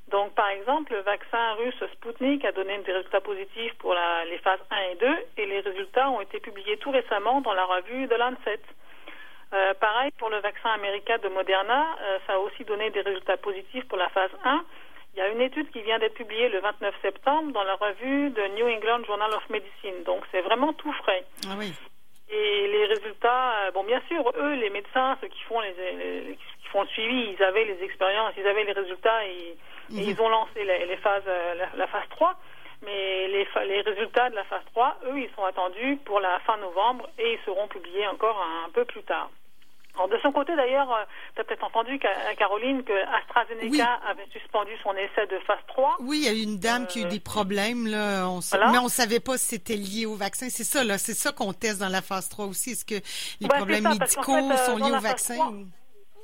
Donc, 0.08 0.34
par 0.34 0.48
exemple, 0.50 0.92
le 0.92 1.00
vaccin 1.00 1.54
russe 1.54 1.82
Sputnik 1.94 2.44
a 2.44 2.52
donné 2.52 2.78
des 2.78 2.92
résultats 2.92 3.20
positifs 3.20 3.74
pour 3.78 3.94
les 4.28 4.38
phases 4.38 4.60
1 4.70 4.76
et 4.92 4.94
2 4.96 5.06
et 5.38 5.46
les 5.46 5.60
résultats 5.60 6.08
ont 6.10 6.20
été 6.20 6.38
publiés 6.38 6.76
tout 6.76 6.92
récemment 6.92 7.40
dans 7.40 7.54
la 7.54 7.64
revue 7.64 8.06
de 8.06 8.14
Lancet. 8.14 8.60
Euh, 9.52 9.74
pareil 9.74 10.10
pour 10.18 10.28
le 10.28 10.38
vaccin 10.38 10.70
américain 10.70 11.18
de 11.18 11.28
Moderna, 11.28 11.86
euh, 12.00 12.18
ça 12.26 12.34
a 12.34 12.38
aussi 12.38 12.64
donné 12.64 12.90
des 12.90 13.00
résultats 13.00 13.36
positifs 13.36 13.86
pour 13.88 13.98
la 13.98 14.08
phase 14.10 14.30
1. 14.44 14.64
Il 15.14 15.18
y 15.20 15.22
a 15.22 15.28
une 15.28 15.40
étude 15.40 15.70
qui 15.70 15.82
vient 15.82 15.98
d'être 15.98 16.14
publiée 16.14 16.48
le 16.48 16.60
29 16.60 16.94
septembre 17.00 17.52
dans 17.52 17.64
la 17.64 17.74
revue 17.74 18.30
de 18.30 18.42
New 18.54 18.68
England 18.68 19.04
Journal 19.06 19.32
of 19.32 19.48
Medicine. 19.50 20.04
Donc, 20.04 20.22
c'est 20.30 20.42
vraiment 20.42 20.72
tout 20.74 20.92
frais. 20.92 21.24
Ah 21.48 21.54
oui. 21.58 21.72
Et 22.28 22.68
les 22.68 22.86
résultats, 22.86 23.66
euh, 23.66 23.70
bon, 23.70 23.84
bien 23.84 24.02
sûr, 24.08 24.30
eux, 24.36 24.54
les 24.54 24.70
médecins, 24.70 25.16
ceux 25.20 25.28
qui 25.28 25.42
font 25.44 25.60
les, 25.60 26.36
qui 26.66 26.72
font 26.72 26.82
le 26.82 26.88
suivi, 26.88 27.34
ils 27.36 27.42
avaient 27.42 27.64
les 27.64 27.82
expériences, 27.82 28.34
ils 28.36 28.46
avaient 28.46 28.64
les 28.64 28.72
résultats 28.72 29.24
et 29.26 29.56
et 29.94 30.10
ils 30.10 30.20
ont 30.20 30.28
lancé 30.28 30.64
les, 30.64 30.96
phases, 30.96 31.22
euh, 31.26 31.54
la, 31.76 31.86
phase 31.86 32.08
3. 32.10 32.34
Mais 32.84 33.28
les, 33.28 33.46
les, 33.68 33.80
résultats 33.82 34.30
de 34.30 34.34
la 34.34 34.44
phase 34.44 34.62
3, 34.72 34.98
eux, 35.06 35.18
ils 35.18 35.30
sont 35.34 35.44
attendus 35.44 35.98
pour 36.04 36.20
la 36.20 36.38
fin 36.40 36.56
novembre 36.58 37.08
et 37.18 37.34
ils 37.34 37.44
seront 37.44 37.68
publiés 37.68 38.06
encore 38.06 38.40
un, 38.66 38.70
peu 38.70 38.84
plus 38.84 39.02
tard. 39.02 39.30
Alors 39.94 40.08
de 40.08 40.18
son 40.18 40.30
côté, 40.30 40.54
d'ailleurs, 40.54 40.92
euh, 40.92 41.04
tu 41.34 41.40
as 41.40 41.44
peut-être 41.44 41.64
entendu, 41.64 41.98
Caroline, 42.36 42.84
que 42.84 42.92
AstraZeneca 43.16 43.98
avait 44.06 44.26
suspendu 44.30 44.72
son 44.82 44.92
essai 44.92 45.26
de 45.26 45.38
phase 45.46 45.58
3. 45.68 45.96
Oui, 46.00 46.18
il 46.20 46.26
y 46.26 46.28
a 46.28 46.34
eu 46.34 46.42
une 46.42 46.58
dame 46.58 46.86
qui 46.86 47.02
a 47.02 47.06
eu 47.06 47.08
des 47.08 47.20
problèmes, 47.20 47.86
là. 47.86 48.28
On 48.28 48.40
mais 48.70 48.78
on 48.78 48.84
ne 48.84 48.88
savait 48.90 49.20
pas 49.20 49.38
si 49.38 49.56
c'était 49.56 49.76
lié 49.76 50.04
au 50.04 50.14
vaccin. 50.14 50.48
C'est 50.50 50.64
ça, 50.64 50.84
là. 50.84 50.98
C'est 50.98 51.14
ça 51.14 51.32
qu'on 51.32 51.54
teste 51.54 51.80
dans 51.80 51.88
la 51.88 52.02
phase 52.02 52.28
3 52.28 52.44
aussi. 52.44 52.72
Est-ce 52.72 52.84
que 52.84 53.02
les 53.40 53.48
problèmes 53.48 53.88
médicaux 53.88 54.36
euh, 54.36 54.56
sont 54.66 54.76
liés 54.76 54.94
au 54.94 55.00
vaccin? 55.00 55.64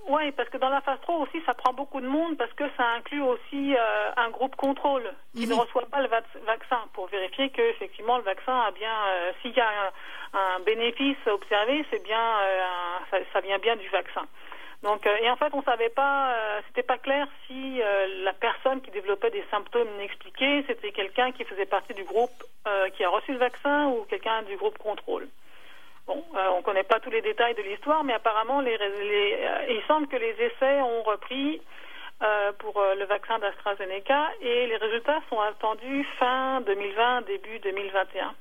Oui, 0.08 0.32
parce 0.32 0.48
que 0.48 0.58
dans 0.58 0.68
la 0.68 0.80
phase 0.80 0.98
3 1.02 1.16
aussi, 1.18 1.40
ça 1.46 1.54
prend 1.54 1.72
beaucoup 1.72 2.00
de 2.00 2.08
monde 2.08 2.36
parce 2.36 2.52
que 2.54 2.64
ça 2.76 2.84
inclut 2.96 3.22
aussi 3.22 3.74
euh, 3.76 4.10
un 4.16 4.30
groupe 4.30 4.56
contrôle 4.56 5.08
qui 5.34 5.46
ne 5.46 5.54
reçoit 5.54 5.86
pas 5.86 6.02
le 6.02 6.08
vaccin 6.08 6.80
pour 6.92 7.06
vérifier 7.06 7.50
que 7.50 7.62
effectivement 7.62 8.16
le 8.16 8.24
vaccin 8.24 8.52
a 8.52 8.72
bien, 8.72 8.90
euh, 8.90 9.32
s'il 9.40 9.52
y 9.52 9.60
a 9.60 9.92
un, 10.34 10.60
bénéfice 10.60 11.16
observé, 11.26 11.84
c'est 11.90 12.02
bien, 12.02 12.20
ça, 13.10 13.18
ça, 13.32 13.40
vient 13.40 13.58
bien 13.58 13.76
du 13.76 13.88
vaccin. 13.90 14.22
Donc, 14.82 15.06
et 15.06 15.30
en 15.30 15.36
fait, 15.36 15.52
on 15.52 15.62
savait 15.62 15.90
pas, 15.90 16.34
c'était 16.66 16.82
pas 16.82 16.98
clair 16.98 17.28
si 17.46 17.80
la 18.24 18.32
personne 18.32 18.80
qui 18.80 18.90
développait 18.90 19.30
des 19.30 19.44
symptômes 19.50 19.88
inexpliqués, 19.96 20.64
c'était 20.66 20.90
quelqu'un 20.90 21.32
qui 21.32 21.44
faisait 21.44 21.66
partie 21.66 21.94
du 21.94 22.04
groupe 22.04 22.42
qui 22.96 23.04
a 23.04 23.10
reçu 23.10 23.32
le 23.32 23.38
vaccin 23.38 23.88
ou 23.88 24.06
quelqu'un 24.08 24.42
du 24.42 24.56
groupe 24.56 24.78
contrôle. 24.78 25.28
Bon, 26.06 26.24
euh, 26.34 26.48
on 26.54 26.58
ne 26.58 26.62
connaît 26.62 26.84
pas 26.84 27.00
tous 27.00 27.10
les 27.10 27.22
détails 27.22 27.54
de 27.54 27.62
l'histoire, 27.62 28.02
mais 28.04 28.12
apparemment, 28.12 28.60
les, 28.60 28.76
euh, 28.80 29.66
il 29.68 29.82
semble 29.86 30.08
que 30.08 30.16
les 30.16 30.32
essais 30.32 30.80
ont 30.80 31.02
repris 31.02 31.60
euh, 32.22 32.52
pour 32.58 32.80
le 32.80 33.04
vaccin 33.06 33.38
d'AstraZeneca 33.38 34.30
et 34.40 34.66
les 34.66 34.76
résultats 34.76 35.20
sont 35.28 35.40
attendus 35.40 36.06
fin 36.18 36.60
2020, 36.62 37.22
début 37.26 37.58
2021. 37.60 38.34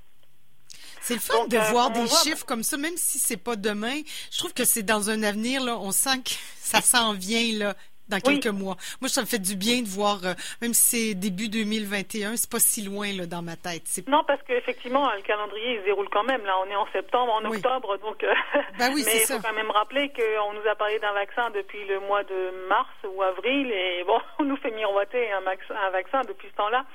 C'est 1.02 1.16
le 1.16 1.20
fun 1.20 1.48
de 1.48 1.58
voir 1.72 1.90
des 1.90 2.08
chiffres 2.08 2.46
comme 2.46 2.62
ça, 2.62 2.78
même 2.78 2.96
si 2.96 3.18
c'est 3.18 3.44
pas 3.44 3.56
demain. 3.56 4.02
Je 4.32 4.38
trouve 4.38 4.54
que 4.54 4.66
c'est 4.66 4.84
dans 4.84 5.10
un 5.10 5.24
avenir, 5.24 5.64
là, 5.64 5.78
on 5.78 5.92
sent 5.92 6.22
que 6.24 6.32
ça 6.58 6.82
s'en 6.82 7.14
vient, 7.14 7.58
là 7.58 7.76
dans 8.12 8.20
quelques 8.20 8.48
mois. 8.48 8.76
Moi, 9.00 9.10
ça 9.10 9.22
me 9.22 9.26
fait 9.26 9.40
du 9.40 9.56
bien 9.56 9.82
de 9.82 9.88
voir, 9.88 10.20
euh, 10.24 10.34
même 10.62 10.74
si 10.74 11.10
c'est 11.10 11.16
début 11.16 11.50
2021, 11.50 12.36
c'est 12.36 12.50
pas 12.50 12.60
si 12.60 12.84
loin 12.84 13.12
là, 13.14 13.26
dans 13.26 13.42
ma 13.42 13.56
tête. 13.56 14.04
Non, 14.08 14.24
parce 14.28 14.42
qu'effectivement, 14.44 15.10
le 15.16 15.22
calendrier, 15.22 15.76
il 15.76 15.80
se 15.80 15.86
déroule 15.86 16.10
quand 16.10 16.24
même. 16.24 16.44
Là, 16.46 16.54
on 16.66 16.70
est 16.70 16.76
en 16.76 16.88
septembre, 16.92 17.34
en 17.34 17.46
octobre, 17.46 17.98
donc. 18.00 18.24
Euh, 18.24 18.34
ben 18.78 18.92
oui, 18.94 19.04
mais 19.06 19.16
il 19.16 19.22
faut 19.22 19.40
quand 19.40 19.54
même 19.54 19.72
rappeler 19.72 20.10
qu'on 20.10 20.54
nous 20.54 20.68
a 20.70 20.76
parlé 20.76 21.00
d'un 21.00 21.14
vaccin 21.14 21.50
depuis 21.52 21.86
le 21.88 22.00
mois 22.02 22.24
de 22.24 22.68
mars 22.68 22.90
ou 23.08 23.22
avril, 23.22 23.72
et 23.72 24.04
bon, 24.06 24.20
on 24.40 24.44
nous 24.44 24.58
fait 24.58 24.72
miroiter 24.72 25.32
un, 25.32 25.40
un 25.40 25.90
vaccin 25.90 26.22
depuis 26.28 26.50
ce 26.50 26.56
temps-là. 26.56 26.86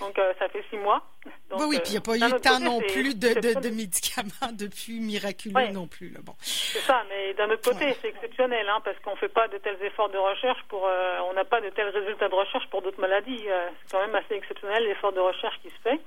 Donc, 0.00 0.18
euh, 0.18 0.32
ça 0.38 0.48
fait 0.48 0.64
six 0.70 0.76
mois. 0.76 1.02
Donc, 1.50 1.60
oui, 1.60 1.66
oui, 1.70 1.78
puis 1.78 1.92
il 1.92 1.92
n'y 1.92 1.98
a 1.98 2.00
pas 2.00 2.16
eu 2.16 2.40
tant 2.40 2.60
non 2.60 2.80
plus 2.80 3.14
de, 3.14 3.60
de, 3.60 3.70
médicaments 3.70 4.52
depuis 4.52 5.00
miraculeux 5.00 5.72
non 5.72 5.86
plus. 5.86 6.10
Là. 6.10 6.20
Bon. 6.22 6.34
C'est 6.40 6.80
ça, 6.80 7.02
mais 7.08 7.32
d'un 7.34 7.48
autre 7.50 7.70
côté, 7.70 7.96
c'est 8.02 8.08
exceptionnel, 8.08 8.66
hein, 8.68 8.80
parce 8.84 8.98
qu'on 9.00 9.12
ne 9.12 9.16
fait 9.16 9.28
pas 9.28 9.48
de 9.48 9.58
tels 9.58 9.82
efforts 9.82 10.10
de 10.10 10.18
recherche 10.18 10.60
pour, 10.68 10.86
euh, 10.86 11.18
on 11.28 11.34
n'a 11.34 11.44
pas 11.44 11.60
de 11.60 11.68
tels 11.70 11.88
résultats 11.88 12.28
de 12.28 12.34
recherche 12.34 12.66
pour 12.68 12.82
d'autres 12.82 13.00
maladies. 13.00 13.44
Euh, 13.48 13.68
c'est 13.80 13.96
quand 13.96 14.06
même 14.06 14.14
assez 14.14 14.34
exceptionnel 14.34 14.84
l'effort 14.84 15.12
de 15.12 15.20
recherche 15.20 15.58
qui 15.62 15.70
se 15.70 15.80
fait. 15.82 16.00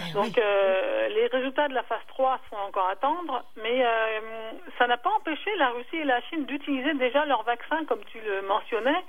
Eh 0.00 0.12
Donc 0.12 0.36
euh, 0.38 1.08
les 1.08 1.26
résultats 1.26 1.68
de 1.68 1.74
la 1.74 1.82
phase 1.84 2.04
3 2.08 2.40
sont 2.50 2.56
encore 2.56 2.88
à 2.88 2.92
attendre, 2.92 3.44
mais 3.56 3.84
ça 4.78 4.86
n'a 4.86 4.96
pas 4.96 5.10
empêché 5.10 5.54
la 5.56 5.70
Russie 5.70 5.96
et 5.96 6.04
la 6.04 6.20
Chine 6.22 6.46
d'utiliser 6.46 6.94
déjà 6.94 7.24
leur 7.26 7.42
vaccin, 7.44 7.84
comme 7.84 8.04
tu 8.06 8.20
le 8.20 8.42
mentionnais. 8.42 9.04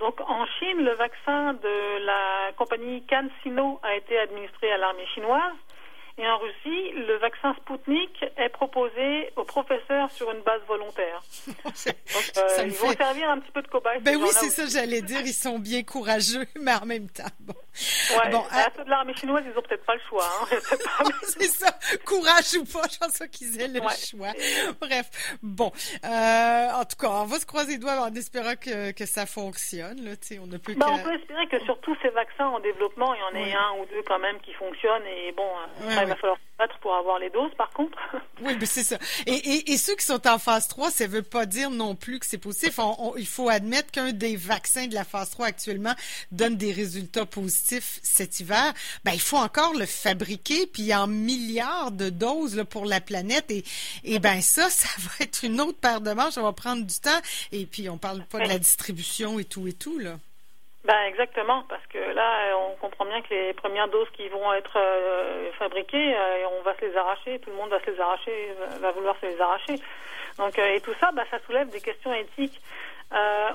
donc 0.00 0.20
en 0.20 0.44
Chine, 0.58 0.84
le 0.84 0.94
vaccin 0.94 1.52
de 1.54 2.04
la 2.04 2.52
compagnie 2.56 3.04
CanSino 3.06 3.78
a 3.84 3.94
été 3.94 4.18
administré 4.18 4.72
à 4.72 4.78
l'armée 4.78 5.06
chinoise. 5.14 5.54
Et 6.18 6.28
en 6.28 6.38
Russie, 6.38 6.92
le 6.92 7.16
vaccin 7.18 7.54
Sputnik 7.54 8.24
est 8.36 8.50
proposé 8.50 9.32
aux 9.36 9.44
professeurs 9.44 10.10
sur 10.10 10.30
une 10.30 10.42
base 10.42 10.60
volontaire. 10.68 11.22
Donc, 11.46 11.74
euh, 12.36 12.64
ils 12.64 12.72
vont 12.72 12.92
servir 12.92 13.30
un 13.30 13.38
petit 13.38 13.50
peu 13.50 13.62
de 13.62 13.68
cobaye. 13.68 14.00
Ben 14.00 14.16
oui, 14.16 14.28
c'est 14.32 14.50
ça, 14.50 14.66
j'allais 14.66 15.00
dire. 15.00 15.20
Ils 15.20 15.32
sont 15.32 15.58
bien 15.58 15.82
courageux, 15.82 16.46
mais 16.60 16.74
en 16.74 16.84
même 16.84 17.08
temps, 17.08 17.24
bon. 17.40 17.54
Ouais, 18.10 18.30
bon, 18.30 18.44
à... 18.50 18.70
ceux 18.76 18.84
de 18.84 18.90
l'armée 18.90 19.14
chinoise, 19.14 19.42
ils 19.46 19.58
ont 19.58 19.62
peut-être 19.62 19.86
pas 19.86 19.94
le 19.94 20.00
choix. 20.06 20.26
Hein. 20.26 20.56
c'est 21.22 21.44
ça, 21.44 21.74
courage 22.04 22.54
ou 22.58 22.64
pas, 22.64 22.86
je 22.90 22.98
pense 22.98 23.22
qu'ils 23.30 23.60
aient 23.60 23.68
le 23.68 23.80
choix. 23.80 24.32
Bref, 24.80 25.38
bon, 25.42 25.72
euh, 26.04 26.70
en 26.72 26.84
tout 26.84 26.96
cas, 27.00 27.08
on 27.08 27.24
va 27.24 27.38
se 27.38 27.46
croiser 27.46 27.72
les 27.72 27.78
doigts 27.78 27.98
en 28.02 28.14
espérant 28.14 28.56
que, 28.60 28.92
que 28.92 29.06
ça 29.06 29.24
fonctionne. 29.24 30.04
Là, 30.04 30.12
on 30.42 30.46
ne 30.46 30.58
peut 30.58 30.74
ben, 30.74 30.86
On 30.90 30.98
peut 30.98 31.14
espérer 31.14 31.46
que 31.46 31.58
sur 31.60 31.78
tous 31.80 31.96
ces 32.02 32.10
vaccins 32.10 32.46
en 32.46 32.60
développement, 32.60 33.14
il 33.14 33.20
y 33.20 33.22
en 33.22 33.46
ait 33.46 33.54
un 33.54 33.80
ou 33.80 33.86
deux 33.86 34.02
quand 34.02 34.18
même 34.18 34.38
qui 34.40 34.52
fonctionnent. 34.52 35.06
Et 35.06 35.32
bon, 35.32 35.48
euh, 35.82 36.01
il 36.02 36.08
va 36.08 36.16
falloir 36.16 36.38
se 36.38 36.78
pour 36.80 36.94
avoir 36.94 37.18
les 37.18 37.30
doses, 37.30 37.50
par 37.56 37.70
contre. 37.70 37.98
oui, 38.42 38.56
mais 38.58 38.66
c'est 38.66 38.84
ça. 38.84 38.98
Et, 39.26 39.72
et, 39.72 39.76
ceux 39.76 39.96
qui 39.96 40.04
sont 40.04 40.26
en 40.26 40.38
phase 40.38 40.68
3, 40.68 40.90
ça 40.90 41.06
ne 41.06 41.12
veut 41.12 41.22
pas 41.22 41.46
dire 41.46 41.70
non 41.70 41.94
plus 41.94 42.18
que 42.18 42.26
c'est 42.26 42.38
possible. 42.38 42.72
il 43.16 43.26
faut 43.26 43.48
admettre 43.48 43.90
qu'un 43.90 44.12
des 44.12 44.36
vaccins 44.36 44.86
de 44.86 44.94
la 44.94 45.04
phase 45.04 45.30
3 45.30 45.46
actuellement 45.46 45.94
donne 46.30 46.56
des 46.56 46.72
résultats 46.72 47.26
positifs 47.26 47.98
cet 48.02 48.40
hiver. 48.40 48.72
Ben, 49.04 49.12
il 49.12 49.20
faut 49.20 49.38
encore 49.38 49.74
le 49.74 49.86
fabriquer, 49.86 50.66
puis 50.66 50.94
en 50.94 51.06
milliards 51.06 51.90
de 51.90 52.10
doses 52.10 52.56
là, 52.56 52.64
pour 52.64 52.84
la 52.84 53.00
planète. 53.00 53.50
Et, 53.50 53.64
et 54.04 54.18
ben 54.18 54.40
ça, 54.40 54.68
ça 54.70 54.88
va 54.98 55.24
être 55.24 55.44
une 55.44 55.60
autre 55.60 55.78
paire 55.78 56.00
de 56.00 56.12
manches. 56.12 56.34
Ça 56.34 56.42
va 56.42 56.52
prendre 56.52 56.84
du 56.84 56.98
temps. 57.00 57.10
Et 57.50 57.66
puis, 57.66 57.88
on 57.88 57.98
parle 57.98 58.24
pas 58.24 58.38
de 58.38 58.48
la 58.48 58.58
distribution 58.58 59.38
et 59.38 59.44
tout 59.44 59.66
et 59.66 59.72
tout, 59.72 59.98
là. 59.98 60.18
Ben 60.84 61.04
exactement, 61.06 61.62
parce 61.68 61.86
que 61.86 61.98
là, 61.98 62.56
on 62.56 62.74
comprend 62.74 63.04
bien 63.04 63.22
que 63.22 63.32
les 63.32 63.52
premières 63.52 63.86
doses 63.86 64.08
qui 64.14 64.28
vont 64.28 64.52
être 64.52 64.76
euh, 64.76 65.52
fabriquées, 65.52 66.14
euh, 66.16 66.48
on 66.58 66.62
va 66.62 66.74
se 66.74 66.84
les 66.84 66.96
arracher, 66.96 67.38
tout 67.38 67.50
le 67.50 67.56
monde 67.56 67.70
va 67.70 67.80
se 67.80 67.90
les 67.90 68.00
arracher, 68.00 68.56
va 68.80 68.90
vouloir 68.90 69.14
se 69.20 69.26
les 69.26 69.40
arracher. 69.40 69.76
Donc, 70.38 70.58
euh, 70.58 70.74
et 70.74 70.80
tout 70.80 70.94
ça, 70.98 71.12
ben, 71.12 71.24
ça 71.30 71.38
soulève 71.46 71.70
des 71.70 71.80
questions 71.80 72.12
éthiques. 72.12 72.60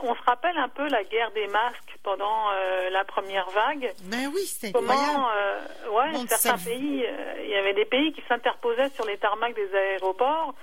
on 0.04 0.16
se 0.16 0.22
rappelle 0.26 0.58
un 0.58 0.70
peu 0.70 0.88
la 0.88 1.04
guerre 1.04 1.32
des 1.32 1.48
masques 1.48 1.98
pendant 2.02 2.52
la 2.92 3.04
première 3.04 3.50
vague. 3.50 3.92
Ben 4.04 4.32
oui, 4.34 4.46
c'était 4.46 4.72
Comment, 4.72 5.28
ouais, 5.92 6.14
certains 6.30 6.64
pays, 6.64 7.06
il 7.44 7.50
y 7.50 7.56
avait 7.56 7.74
des 7.74 7.86
pays 7.86 8.14
qui 8.14 8.24
s'interposaient 8.30 8.90
sur 8.90 9.06
les 9.06 9.18
tarmacs 9.18 9.56
des 9.56 9.76
aéroports 9.76 10.54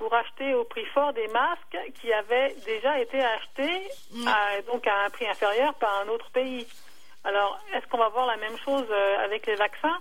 pour 0.00 0.14
acheter 0.14 0.54
au 0.54 0.64
prix 0.64 0.86
fort 0.86 1.12
des 1.12 1.28
masques 1.28 1.78
qui 2.00 2.10
avaient 2.10 2.56
déjà 2.64 2.98
été 2.98 3.20
achetés 3.22 3.86
mm. 4.12 4.26
à, 4.26 4.62
donc 4.62 4.86
à 4.86 5.04
un 5.04 5.10
prix 5.10 5.28
inférieur 5.28 5.74
par 5.74 6.00
un 6.00 6.08
autre 6.08 6.30
pays. 6.30 6.66
Alors, 7.22 7.60
est-ce 7.74 7.86
qu'on 7.88 7.98
va 7.98 8.08
voir 8.08 8.24
la 8.24 8.38
même 8.38 8.56
chose 8.64 8.86
euh, 8.90 9.24
avec 9.24 9.46
les 9.46 9.56
vaccins? 9.56 9.98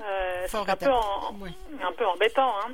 Euh, 0.00 0.46
C'est 0.48 0.56
un 0.56 0.64
peu, 0.64 0.90
un 0.90 1.92
peu 1.92 2.06
embêtant. 2.06 2.54
Hein. 2.60 2.72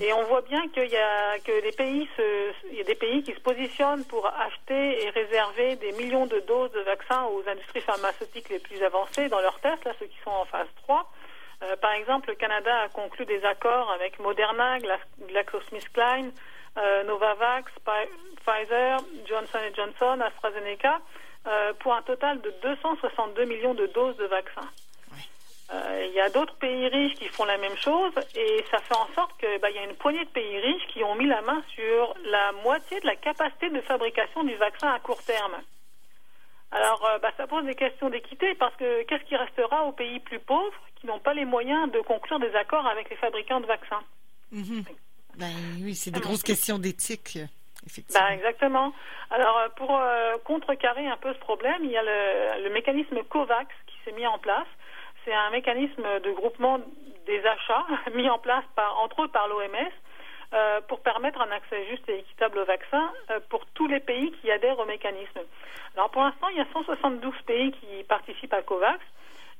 Et 0.00 0.12
on 0.12 0.24
voit 0.24 0.40
bien 0.40 0.66
qu'il 0.70 0.90
y 0.90 0.96
a 0.96 1.38
que 1.38 1.52
les 1.62 1.70
pays 1.70 2.08
se, 2.16 2.52
il 2.72 2.78
y 2.78 2.80
a 2.80 2.84
des 2.84 2.96
pays 2.96 3.22
qui 3.22 3.32
se 3.32 3.40
positionnent 3.40 4.04
pour 4.06 4.26
acheter 4.26 5.04
et 5.04 5.10
réserver 5.10 5.76
des 5.76 5.92
millions 5.92 6.26
de 6.26 6.40
doses 6.40 6.72
de 6.72 6.80
vaccins 6.80 7.26
aux 7.26 7.48
industries 7.48 7.82
pharmaceutiques 7.82 8.48
les 8.48 8.58
plus 8.58 8.82
avancées 8.82 9.28
dans 9.28 9.40
leurs 9.40 9.60
tests, 9.60 9.84
là, 9.84 9.92
ceux 10.00 10.06
qui 10.06 10.18
sont 10.24 10.30
en 10.30 10.46
phase 10.46 10.68
3. 10.82 11.08
Euh, 11.62 11.76
par 11.76 11.92
exemple, 11.92 12.30
le 12.30 12.34
Canada 12.34 12.82
a 12.82 12.88
conclu 12.88 13.24
des 13.24 13.44
accords 13.44 13.90
avec 13.92 14.18
Moderna, 14.18 14.78
GlaxoSmithKline, 15.28 16.32
euh, 16.78 17.04
Novavax, 17.04 17.70
Pfizer, 18.44 18.98
Johnson 19.26 19.58
Johnson, 19.76 20.20
AstraZeneca, 20.20 21.00
euh, 21.46 21.72
pour 21.74 21.94
un 21.94 22.02
total 22.02 22.40
de 22.40 22.52
262 22.62 23.44
millions 23.44 23.74
de 23.74 23.86
doses 23.86 24.16
de 24.16 24.26
vaccins. 24.26 24.68
Il 25.74 26.12
y 26.12 26.20
a 26.20 26.28
d'autres 26.28 26.54
pays 26.56 26.86
riches 26.88 27.14
qui 27.14 27.28
font 27.28 27.46
la 27.46 27.56
même 27.56 27.76
chose 27.78 28.12
et 28.34 28.62
ça 28.70 28.76
fait 28.80 28.94
en 28.94 29.08
sorte 29.14 29.40
qu'il 29.40 29.58
bah, 29.58 29.70
y 29.70 29.78
a 29.78 29.84
une 29.84 29.94
poignée 29.94 30.22
de 30.22 30.28
pays 30.28 30.58
riches 30.58 30.86
qui 30.88 31.02
ont 31.02 31.14
mis 31.14 31.24
la 31.24 31.40
main 31.40 31.62
sur 31.74 32.14
la 32.26 32.52
moitié 32.62 33.00
de 33.00 33.06
la 33.06 33.16
capacité 33.16 33.70
de 33.70 33.80
fabrication 33.80 34.44
du 34.44 34.54
vaccin 34.56 34.92
à 34.92 34.98
court 34.98 35.22
terme. 35.22 35.56
Alors, 36.72 37.18
bah, 37.22 37.30
ça 37.38 37.46
pose 37.46 37.64
des 37.64 37.74
questions 37.74 38.10
d'équité 38.10 38.54
parce 38.56 38.76
que 38.76 39.04
qu'est-ce 39.04 39.24
qui 39.24 39.34
restera 39.34 39.84
aux 39.84 39.92
pays 39.92 40.20
plus 40.20 40.40
pauvres 40.40 40.78
qui 41.02 41.08
n'ont 41.08 41.18
pas 41.18 41.34
les 41.34 41.44
moyens 41.44 41.90
de 41.90 42.00
conclure 42.00 42.38
des 42.38 42.54
accords 42.54 42.86
avec 42.86 43.10
les 43.10 43.16
fabricants 43.16 43.60
de 43.60 43.66
vaccins. 43.66 44.02
Mhm. 44.52 44.84
Ben, 45.36 45.50
oui, 45.82 45.94
c'est 45.96 46.12
des 46.12 46.20
grosses 46.20 46.44
questions 46.44 46.78
d'éthique. 46.78 47.38
Effectivement. 47.84 48.24
Ben, 48.24 48.34
exactement. 48.34 48.92
Alors, 49.30 49.58
euh, 49.58 49.68
pour 49.74 49.98
euh, 49.98 50.36
contrecarrer 50.44 51.08
un 51.08 51.16
peu 51.16 51.32
ce 51.34 51.38
problème, 51.40 51.78
il 51.82 51.90
y 51.90 51.96
a 51.96 52.02
le, 52.02 52.70
mécanisme 52.70 53.20
COVAX 53.24 53.68
qui 53.88 53.96
s'est 54.04 54.12
mis 54.12 54.26
en 54.26 54.38
place. 54.38 54.68
C'est 55.24 55.34
un 55.34 55.50
mécanisme 55.50 56.04
de 56.20 56.30
groupement 56.30 56.78
des 57.26 57.44
achats 57.44 57.86
mis 58.14 58.30
en 58.30 58.38
place 58.38 58.64
par, 58.76 59.00
entre 59.00 59.18
autres 59.20 59.32
par 59.32 59.48
l'OMS 59.48 59.92
euh, 60.54 60.80
pour 60.82 61.00
permettre 61.00 61.40
un 61.40 61.50
accès 61.50 61.84
juste 61.90 62.08
et 62.08 62.20
équitable 62.20 62.58
aux 62.58 62.64
vaccins 62.64 63.10
pour 63.48 63.66
tous 63.74 63.88
les 63.88 64.00
pays 64.00 64.30
qui 64.40 64.50
adhèrent 64.52 64.78
au 64.78 64.86
mécanisme. 64.86 65.40
Alors, 65.96 66.10
pour 66.10 66.22
l'instant, 66.22 66.48
il 66.50 66.58
y 66.58 66.60
a 66.60 66.66
172 66.72 67.34
pays 67.46 67.72
qui 67.72 68.04
participent 68.04 68.54
à 68.54 68.62
COVAX. 68.62 69.00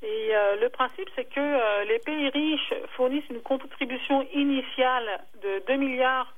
Et 0.03 0.35
euh, 0.35 0.57
le 0.61 0.69
principe, 0.69 1.09
c'est 1.15 1.25
que 1.25 1.41
euh, 1.41 1.85
les 1.85 1.99
pays 2.01 2.29
riches 2.31 2.75
fournissent 2.97 3.29
une 3.31 3.41
contribution 3.41 4.27
initiale 4.35 5.21
de 5.43 5.63
2 5.67 5.77
milliards 5.77 6.35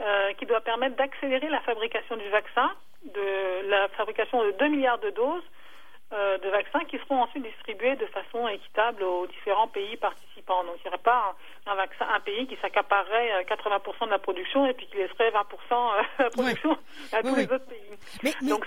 euh, 0.00 0.32
qui 0.34 0.46
doit 0.46 0.62
permettre 0.62 0.96
d'accélérer 0.96 1.48
la 1.50 1.60
fabrication 1.60 2.16
du 2.16 2.28
vaccin, 2.30 2.70
de 3.04 3.68
la 3.68 3.88
fabrication 3.88 4.42
de 4.44 4.52
2 4.52 4.68
milliards 4.68 4.98
de 5.00 5.10
doses 5.10 5.44
de 6.12 6.48
vaccins 6.50 6.84
qui 6.90 6.98
seront 6.98 7.22
ensuite 7.22 7.42
distribués 7.42 7.96
de 7.96 8.06
façon 8.06 8.46
équitable 8.48 9.02
aux 9.02 9.26
différents 9.26 9.68
pays 9.68 9.96
participants. 9.96 10.62
Donc 10.64 10.76
il 10.78 10.82
n'y 10.82 10.88
aurait 10.88 11.02
pas 11.02 11.34
un, 11.66 11.74
vaccin, 11.74 12.06
un 12.12 12.20
pays 12.20 12.46
qui 12.46 12.56
s'accaparerait 12.60 13.44
80% 13.44 14.06
de 14.06 14.10
la 14.10 14.18
production 14.18 14.66
et 14.66 14.74
puis 14.74 14.86
qui 14.86 14.96
laisserait 14.96 15.30
20% 15.30 15.34
de 15.38 16.04
la 16.22 16.30
production 16.30 16.78
à 17.12 17.22
tous 17.22 17.34
les 17.34 17.50
autres 17.50 17.66
pays. 17.66 18.38
Donc 18.48 18.66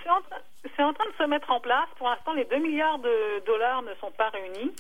c'est 0.76 0.84
en 0.84 0.94
train 0.94 1.06
de 1.06 1.16
se 1.18 1.28
mettre 1.28 1.52
en 1.52 1.60
place. 1.60 1.88
Pour 1.98 2.08
l'instant, 2.08 2.34
les 2.34 2.46
2 2.46 2.58
milliards 2.58 3.00
de 3.00 3.46
dollars 3.46 3.84
ne 3.84 3.94
sont 3.96 4.12
pas 4.12 4.30
réunis. 4.30 4.74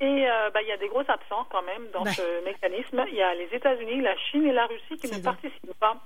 Et 0.00 0.28
euh, 0.28 0.50
bah, 0.50 0.62
il 0.62 0.68
y 0.68 0.72
a 0.72 0.76
des 0.78 0.88
gros 0.88 1.04
absents 1.06 1.46
quand 1.50 1.62
même 1.62 1.86
dans 1.92 2.04
ce 2.06 2.44
mécanisme. 2.44 3.04
Il 3.08 3.14
y 3.14 3.22
a 3.22 3.34
les 3.34 3.48
États-Unis, 3.52 4.00
la 4.00 4.16
Chine 4.16 4.46
et 4.46 4.52
la 4.52 4.66
Russie 4.66 4.98
qui 4.98 5.08
ne 5.08 5.22
participent 5.22 5.78
pas. 5.78 5.96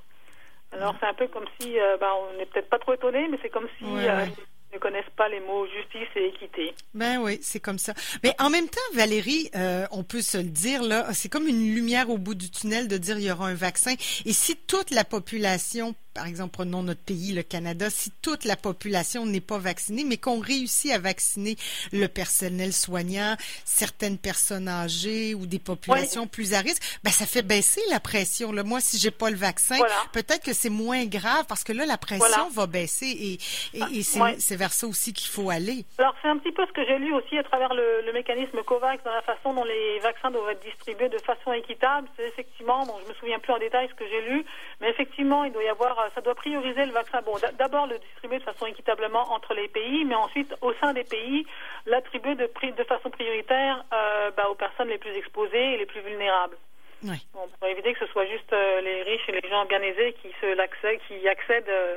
Alors 0.72 0.94
c'est 1.00 1.06
un 1.06 1.14
peu 1.14 1.28
comme 1.28 1.46
si, 1.58 1.78
ben, 2.00 2.10
on 2.12 2.36
n'est 2.36 2.44
peut-être 2.44 2.68
pas 2.68 2.78
trop 2.78 2.92
étonné, 2.92 3.28
mais 3.28 3.38
c'est 3.40 3.48
comme 3.48 3.68
si 3.78 3.84
ne 4.76 4.80
connaissent 4.80 5.04
pas 5.16 5.28
les 5.28 5.40
mots 5.40 5.66
justice 5.66 6.08
et 6.16 6.26
équité. 6.28 6.74
Ben 6.94 7.18
oui, 7.18 7.38
c'est 7.42 7.60
comme 7.60 7.78
ça. 7.78 7.94
Mais 8.22 8.34
en 8.38 8.50
même 8.50 8.68
temps, 8.68 8.80
Valérie, 8.94 9.50
euh, 9.56 9.86
on 9.90 10.04
peut 10.04 10.22
se 10.22 10.38
le 10.38 10.44
dire 10.44 10.82
là, 10.82 11.12
c'est 11.12 11.28
comme 11.28 11.46
une 11.48 11.74
lumière 11.74 12.10
au 12.10 12.18
bout 12.18 12.34
du 12.34 12.50
tunnel 12.50 12.88
de 12.88 12.96
dire 12.96 13.18
il 13.18 13.24
y 13.24 13.30
aura 13.30 13.48
un 13.48 13.54
vaccin. 13.54 13.94
Et 14.24 14.32
si 14.32 14.56
toute 14.56 14.90
la 14.90 15.04
population 15.04 15.94
par 16.16 16.26
exemple, 16.26 16.52
prenons 16.54 16.82
notre 16.82 17.02
pays, 17.02 17.34
le 17.34 17.42
Canada, 17.42 17.90
si 17.90 18.10
toute 18.22 18.46
la 18.46 18.56
population 18.56 19.26
n'est 19.26 19.42
pas 19.42 19.58
vaccinée, 19.58 20.02
mais 20.02 20.16
qu'on 20.16 20.40
réussit 20.40 20.90
à 20.90 20.98
vacciner 20.98 21.56
le 21.92 22.06
personnel 22.06 22.72
soignant, 22.72 23.36
certaines 23.66 24.16
personnes 24.16 24.66
âgées 24.66 25.34
ou 25.34 25.44
des 25.44 25.58
populations 25.58 26.26
plus 26.26 26.54
à 26.54 26.60
risque, 26.60 26.82
ben 27.04 27.10
ça 27.10 27.26
fait 27.26 27.42
baisser 27.42 27.82
la 27.90 28.00
pression. 28.00 28.50
Là. 28.50 28.62
Moi, 28.62 28.80
si 28.80 28.96
j'ai 28.96 29.10
pas 29.10 29.28
le 29.28 29.36
vaccin, 29.36 29.76
peut-être 30.14 30.42
que 30.42 30.54
c'est 30.54 30.70
moins 30.70 31.04
grave 31.04 31.44
parce 31.46 31.64
que 31.64 31.74
là, 31.74 31.84
la 31.84 31.98
pression 31.98 32.48
va 32.48 32.66
baisser 32.66 33.06
et, 33.06 33.32
et, 33.76 33.82
ah, 33.82 34.32
c'est 34.38 34.56
vers 34.56 34.72
ça 34.72 34.86
aussi 34.86 35.12
qu'il 35.12 35.28
faut 35.28 35.50
aller. 35.50 35.84
Alors, 35.98 36.14
c'est 36.22 36.28
un 36.28 36.38
petit 36.38 36.52
peu 36.52 36.64
ce 36.66 36.72
que 36.72 36.86
j'ai 36.86 36.98
lu 36.98 37.12
aussi 37.12 37.36
à 37.36 37.42
travers 37.42 37.74
le, 37.74 38.00
le, 38.06 38.12
mécanisme 38.14 38.62
COVAX 38.62 39.04
dans 39.04 39.12
la 39.12 39.20
façon 39.20 39.52
dont 39.52 39.64
les 39.64 39.98
vaccins 39.98 40.30
doivent 40.30 40.48
être 40.48 40.64
distribués 40.64 41.10
de 41.10 41.18
façon 41.18 41.52
équitable. 41.52 42.08
C'est 42.16 42.26
effectivement, 42.26 42.86
bon, 42.86 42.94
je 43.04 43.10
me 43.10 43.14
souviens 43.16 43.38
plus 43.38 43.52
en 43.52 43.58
détail 43.58 43.86
ce 43.90 43.94
que 43.94 44.08
j'ai 44.08 44.22
lu, 44.22 44.46
mais 44.80 44.88
effectivement, 44.88 45.44
il 45.44 45.52
doit 45.52 45.62
y 45.62 45.68
avoir 45.68 46.05
ça 46.14 46.20
doit 46.20 46.34
prioriser 46.34 46.84
le 46.84 46.92
vaccin. 46.92 47.20
Bon, 47.22 47.36
d'abord 47.58 47.86
le 47.86 47.98
distribuer 47.98 48.38
de 48.38 48.44
façon 48.44 48.66
équitablement 48.66 49.32
entre 49.32 49.54
les 49.54 49.68
pays, 49.68 50.04
mais 50.04 50.14
ensuite 50.14 50.54
au 50.60 50.72
sein 50.74 50.92
des 50.92 51.04
pays, 51.04 51.46
l'attribuer 51.86 52.34
de, 52.34 52.84
façon 52.84 53.10
prioritaire 53.10 53.84
euh, 53.92 54.30
bah, 54.36 54.48
aux 54.50 54.54
personnes 54.54 54.88
les 54.88 54.98
plus 54.98 55.16
exposées 55.16 55.74
et 55.74 55.78
les 55.78 55.86
plus 55.86 56.00
vulnérables. 56.00 56.56
Oui. 57.02 57.26
Bon, 57.34 57.40
pour 57.58 57.68
éviter 57.68 57.92
que 57.92 57.98
ce 58.06 58.12
soit 58.12 58.24
juste 58.26 58.50
euh, 58.52 58.80
les 58.80 59.02
riches 59.02 59.28
et 59.28 59.32
les 59.32 59.48
gens 59.48 59.66
bien 59.66 59.82
aisés 59.82 60.14
qui 60.22 60.28
se 60.40 60.46
l'accèdent, 60.56 60.98
qui 61.06 61.28
accèdent 61.28 61.68
euh, 61.68 61.96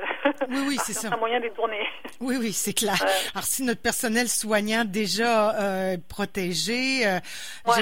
oui, 0.50 0.64
oui, 0.68 0.78
c'est 0.84 0.92
ça. 0.92 1.08
un 1.12 1.16
moyen 1.16 1.40
détourné. 1.40 1.86
Oui, 2.20 2.36
oui, 2.38 2.52
c'est 2.52 2.74
clair. 2.74 2.96
Alors 3.34 3.44
si 3.44 3.62
notre 3.62 3.80
personnel 3.80 4.28
soignant 4.28 4.84
déjà 4.84 5.58
euh, 5.58 5.96
protégé, 6.08 7.06
euh, 7.06 7.18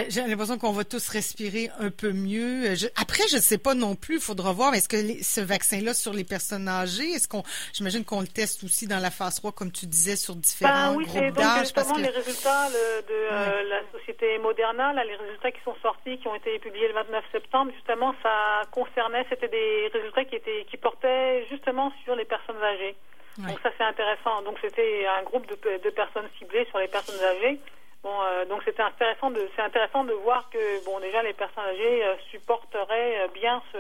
j'ai 0.09 0.21
l'impression 0.23 0.59
qu'on 0.59 0.73
va 0.73 0.85
tous 0.85 1.09
respirer 1.09 1.71
un 1.81 1.91
peu 1.91 2.13
mieux. 2.13 2.73
après, 2.97 3.27
je 3.29 3.37
ne 3.37 3.41
sais 3.41 3.59
pas 3.59 3.75
non 3.75 3.97
plus, 3.97 4.17
il 4.17 4.21
faudra 4.21 4.53
voir. 4.53 4.75
Est-ce 4.75 4.89
que 4.89 5.23
ce 5.23 5.41
vaccin-là 5.41 5.95
sur 5.95 6.13
les 6.13 6.25
personnes 6.25 6.69
âgées, 6.69 7.11
est-ce 7.11 7.27
qu'on, 7.27 7.43
j'imagine 7.73 8.05
qu'on 8.05 8.21
le 8.21 8.29
teste 8.29 8.63
aussi 8.63 8.87
dans 8.87 9.01
la 9.01 9.11
phase 9.11 9.37
3, 9.37 9.51
comme 9.53 9.73
tu 9.73 9.87
disais, 9.87 10.15
sur 10.15 10.37
différents 10.37 10.93
ben, 10.93 10.97
oui, 10.99 11.05
groupes 11.05 11.37
d'âge. 11.37 11.73
Parce 11.75 11.93
que 11.93 12.01
les 12.01 12.09
résultats 12.11 12.69
de 12.71 13.69
la 13.69 13.81
société 13.93 14.39
Moderna, 14.39 14.93
là, 14.93 15.05
les 15.05 15.17
résultats 15.17 15.51
qui 15.51 15.61
sont 15.65 15.75
sortis, 15.83 16.19
qui 16.19 16.29
ont 16.29 16.35
été 16.37 16.59
publiés 16.61 16.87
le 16.89 16.95
29 16.95 17.08
septembre, 17.33 17.73
justement, 17.75 18.15
ça 18.23 18.63
concernait, 18.73 19.27
c'était 19.29 19.49
des 19.49 19.91
résultats 19.93 20.25
qui 20.25 20.37
étaient 20.37 20.65
qui 20.71 20.77
portaient 20.77 21.47
justement 21.51 21.93
sur 22.05 22.15
les 22.15 22.25
personnes 22.25 22.63
âgées. 22.63 22.97
Donc 23.47 23.61
ça 23.63 23.71
c'est 23.79 23.85
intéressant. 23.85 24.43
Donc 24.43 24.59
c'était 24.61 25.07
un 25.07 25.23
groupe 25.23 25.47
de, 25.47 25.79
de, 25.79 25.91
personnes 25.91 26.29
ciblées 26.39 26.67
sur 26.67 26.79
les 26.79 26.89
personnes 26.89 27.23
âgées. 27.23 27.61
Bon, 28.03 28.11
euh, 28.23 28.45
donc 28.47 28.63
c'était 28.65 28.83
intéressant 28.83 29.31
de 29.31 29.49
c'est 29.55 29.63
intéressant 29.63 30.05
de 30.05 30.13
voir 30.13 30.51
que 30.51 30.85
bon 30.85 30.99
déjà 30.99 31.23
les 31.23 31.35
personnes 31.35 31.65
âgées 31.65 32.05
euh, 32.05 32.17
supporteraient 32.31 33.21
euh, 33.21 33.29
bien 33.33 33.63
ce 33.73 33.79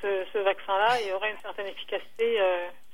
ce, 0.00 0.24
ce 0.32 0.38
vaccin-là 0.38 1.00
et 1.00 1.12
auraient 1.12 1.32
une 1.32 1.42
certaine 1.42 1.66
efficacité 1.66 2.40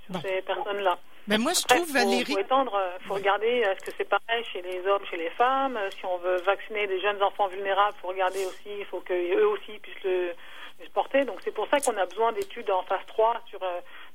sur 0.04 0.20
ces 0.20 0.42
personnes-là. 0.42 0.98
Ben 1.26 1.40
moi, 1.40 1.52
je 1.54 1.62
trouve, 1.62 1.90
Valérie. 1.90 2.24
Il 2.28 2.34
faut, 2.34 2.38
étendre, 2.38 2.78
faut 3.06 3.14
regarder 3.14 3.46
est-ce 3.46 3.84
que 3.84 3.92
c'est 3.96 4.08
pareil 4.08 4.44
chez 4.52 4.60
les 4.60 4.86
hommes, 4.86 5.04
chez 5.10 5.16
les 5.16 5.30
femmes. 5.30 5.78
Si 5.98 6.04
on 6.04 6.18
veut 6.18 6.36
vacciner 6.42 6.86
des 6.86 7.00
jeunes 7.00 7.22
enfants 7.22 7.48
vulnérables, 7.48 7.96
il 7.96 8.00
faut 8.02 8.08
regarder 8.08 8.44
aussi, 8.44 8.78
il 8.78 8.84
faut 8.84 9.00
qu'eux 9.00 9.46
aussi 9.46 9.78
puissent 9.80 10.04
le, 10.04 10.34
le 10.82 10.88
porter. 10.92 11.24
Donc 11.24 11.38
c'est 11.42 11.54
pour 11.54 11.66
ça 11.68 11.80
qu'on 11.80 11.96
a 11.96 12.04
besoin 12.04 12.32
d'études 12.32 12.70
en 12.70 12.82
phase 12.82 13.06
3 13.06 13.40
sur 13.48 13.60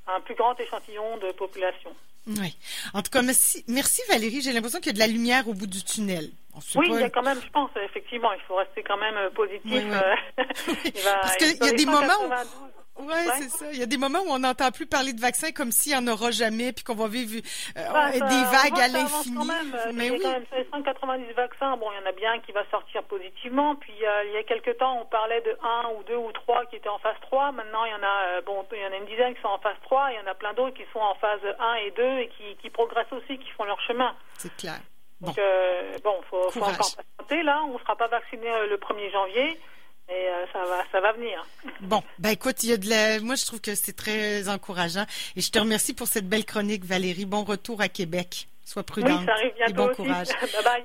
un 0.06 0.20
plus 0.20 0.34
grand 0.34 0.58
échantillon 0.60 1.16
de 1.18 1.32
population. 1.32 1.90
Oui. 2.26 2.56
En 2.94 3.02
tout 3.02 3.10
cas, 3.10 3.22
merci, 3.22 3.64
merci 3.66 4.02
Valérie. 4.08 4.40
J'ai 4.42 4.52
l'impression 4.52 4.78
qu'il 4.78 4.88
y 4.88 4.90
a 4.90 4.94
de 4.94 4.98
la 4.98 5.06
lumière 5.06 5.48
au 5.48 5.54
bout 5.54 5.66
du 5.66 5.82
tunnel. 5.82 6.30
Oui, 6.76 6.88
il 6.90 7.00
y 7.00 7.02
a 7.02 7.10
quand 7.10 7.22
même, 7.22 7.40
je 7.40 7.50
pense, 7.50 7.70
effectivement, 7.82 8.32
il 8.32 8.40
faut 8.42 8.56
rester 8.56 8.82
quand 8.82 8.98
même 8.98 9.16
euh, 9.16 9.30
positif. 9.30 9.62
Euh, 9.72 10.14
Parce 11.22 11.36
qu'il 11.36 11.56
y 11.56 11.68
a 11.68 11.72
des 11.72 11.86
moments 11.86 12.24
où... 12.24 12.30
Oui, 12.98 13.14
c'est 13.38 13.48
ça. 13.48 13.66
Il 13.72 13.78
y 13.78 13.82
a 13.82 13.86
des 13.86 13.96
moments 13.96 14.20
où 14.20 14.30
on 14.30 14.40
n'entend 14.40 14.70
plus 14.70 14.86
parler 14.86 15.12
de 15.12 15.20
vaccins 15.20 15.52
comme 15.52 15.72
s'il 15.72 15.92
n'y 15.92 15.98
en 15.98 16.12
aura 16.12 16.30
jamais, 16.30 16.72
puis 16.72 16.84
qu'on 16.84 16.94
va 16.94 17.08
vivre 17.08 17.40
euh, 17.76 18.12
des 18.12 18.44
vagues 18.44 18.80
à 18.80 18.88
l'infini. 18.88 19.50
Mais 19.94 20.10
oui. 20.10 20.18
Il 20.20 20.22
y 20.22 20.26
a 20.26 20.32
quand 20.34 20.56
même 20.56 20.64
190 20.72 21.32
vaccins. 21.32 21.76
Bon, 21.76 21.86
il 21.92 22.00
y 22.00 22.04
en 22.04 22.08
a 22.08 22.12
bien 22.12 22.38
qui 22.40 22.52
va 22.52 22.64
sortir 22.70 23.02
positivement. 23.04 23.76
Puis 23.76 23.92
il 23.96 24.32
y 24.32 24.36
a 24.36 24.42
quelques 24.42 24.76
temps, 24.78 25.00
on 25.00 25.06
parlait 25.06 25.40
de 25.42 25.56
1 25.62 25.88
ou 25.98 26.02
2 26.04 26.16
ou 26.16 26.32
3 26.32 26.66
qui 26.66 26.76
étaient 26.76 26.88
en 26.88 26.98
phase 26.98 27.16
3. 27.22 27.52
Maintenant, 27.52 27.84
il 27.84 27.92
y 27.92 27.94
en 27.94 28.02
a, 28.02 28.38
euh, 28.38 28.42
bon, 28.44 28.64
il 28.72 28.78
y 28.78 28.86
en 28.86 28.92
a 28.92 28.96
une 28.96 29.06
dizaine 29.06 29.34
qui 29.34 29.40
sont 29.40 29.48
en 29.48 29.58
phase 29.58 29.76
3. 29.82 30.10
Il 30.12 30.16
y 30.16 30.28
en 30.28 30.30
a 30.30 30.34
plein 30.34 30.52
d'autres 30.54 30.76
qui 30.76 30.84
sont 30.92 31.00
en 31.00 31.14
phase 31.14 31.40
1 31.58 31.74
et 31.86 31.90
2 31.92 32.02
et 32.02 32.28
qui, 32.36 32.56
qui 32.60 32.70
progressent 32.70 33.12
aussi, 33.12 33.38
qui 33.38 33.50
font 33.50 33.64
leur 33.64 33.80
chemin. 33.80 34.14
C'est 34.36 34.54
clair. 34.56 34.80
Donc, 35.20 35.38
euh, 35.38 35.98
bon, 36.02 36.18
faut, 36.30 36.50
faut 36.50 36.62
encore 36.62 36.96
patienter. 36.96 37.42
Là, 37.42 37.62
on 37.68 37.74
ne 37.74 37.78
sera 37.78 37.94
pas 37.94 38.08
vacciné 38.08 38.48
le 38.68 38.76
1er 38.76 39.12
janvier. 39.12 39.60
Et 40.10 40.28
euh, 40.28 40.44
ça 40.52 40.64
va, 40.64 40.82
ça 40.90 41.00
va 41.00 41.12
venir. 41.12 41.46
Bon, 41.80 42.02
ben 42.18 42.30
écoute, 42.30 42.62
il 42.64 42.70
y 42.70 42.72
a 42.72 42.76
de 42.76 42.88
la... 42.88 43.20
moi 43.20 43.36
je 43.36 43.46
trouve 43.46 43.60
que 43.60 43.74
c'est 43.76 43.92
très 43.92 44.48
encourageant 44.48 45.06
et 45.36 45.40
je 45.40 45.50
te 45.50 45.58
remercie 45.58 45.94
pour 45.94 46.08
cette 46.08 46.28
belle 46.28 46.44
chronique, 46.44 46.84
Valérie. 46.84 47.26
Bon 47.26 47.44
retour 47.44 47.80
à 47.80 47.88
Québec. 47.88 48.48
Sois 48.64 48.82
prudente 48.84 49.20
oui, 49.20 49.26
ça 49.26 49.32
arrive 49.32 49.52
bientôt 49.56 49.72
et 49.72 49.86
bon 49.86 49.94
courage. 49.94 50.28
bye 50.40 50.64
bye. 50.64 50.78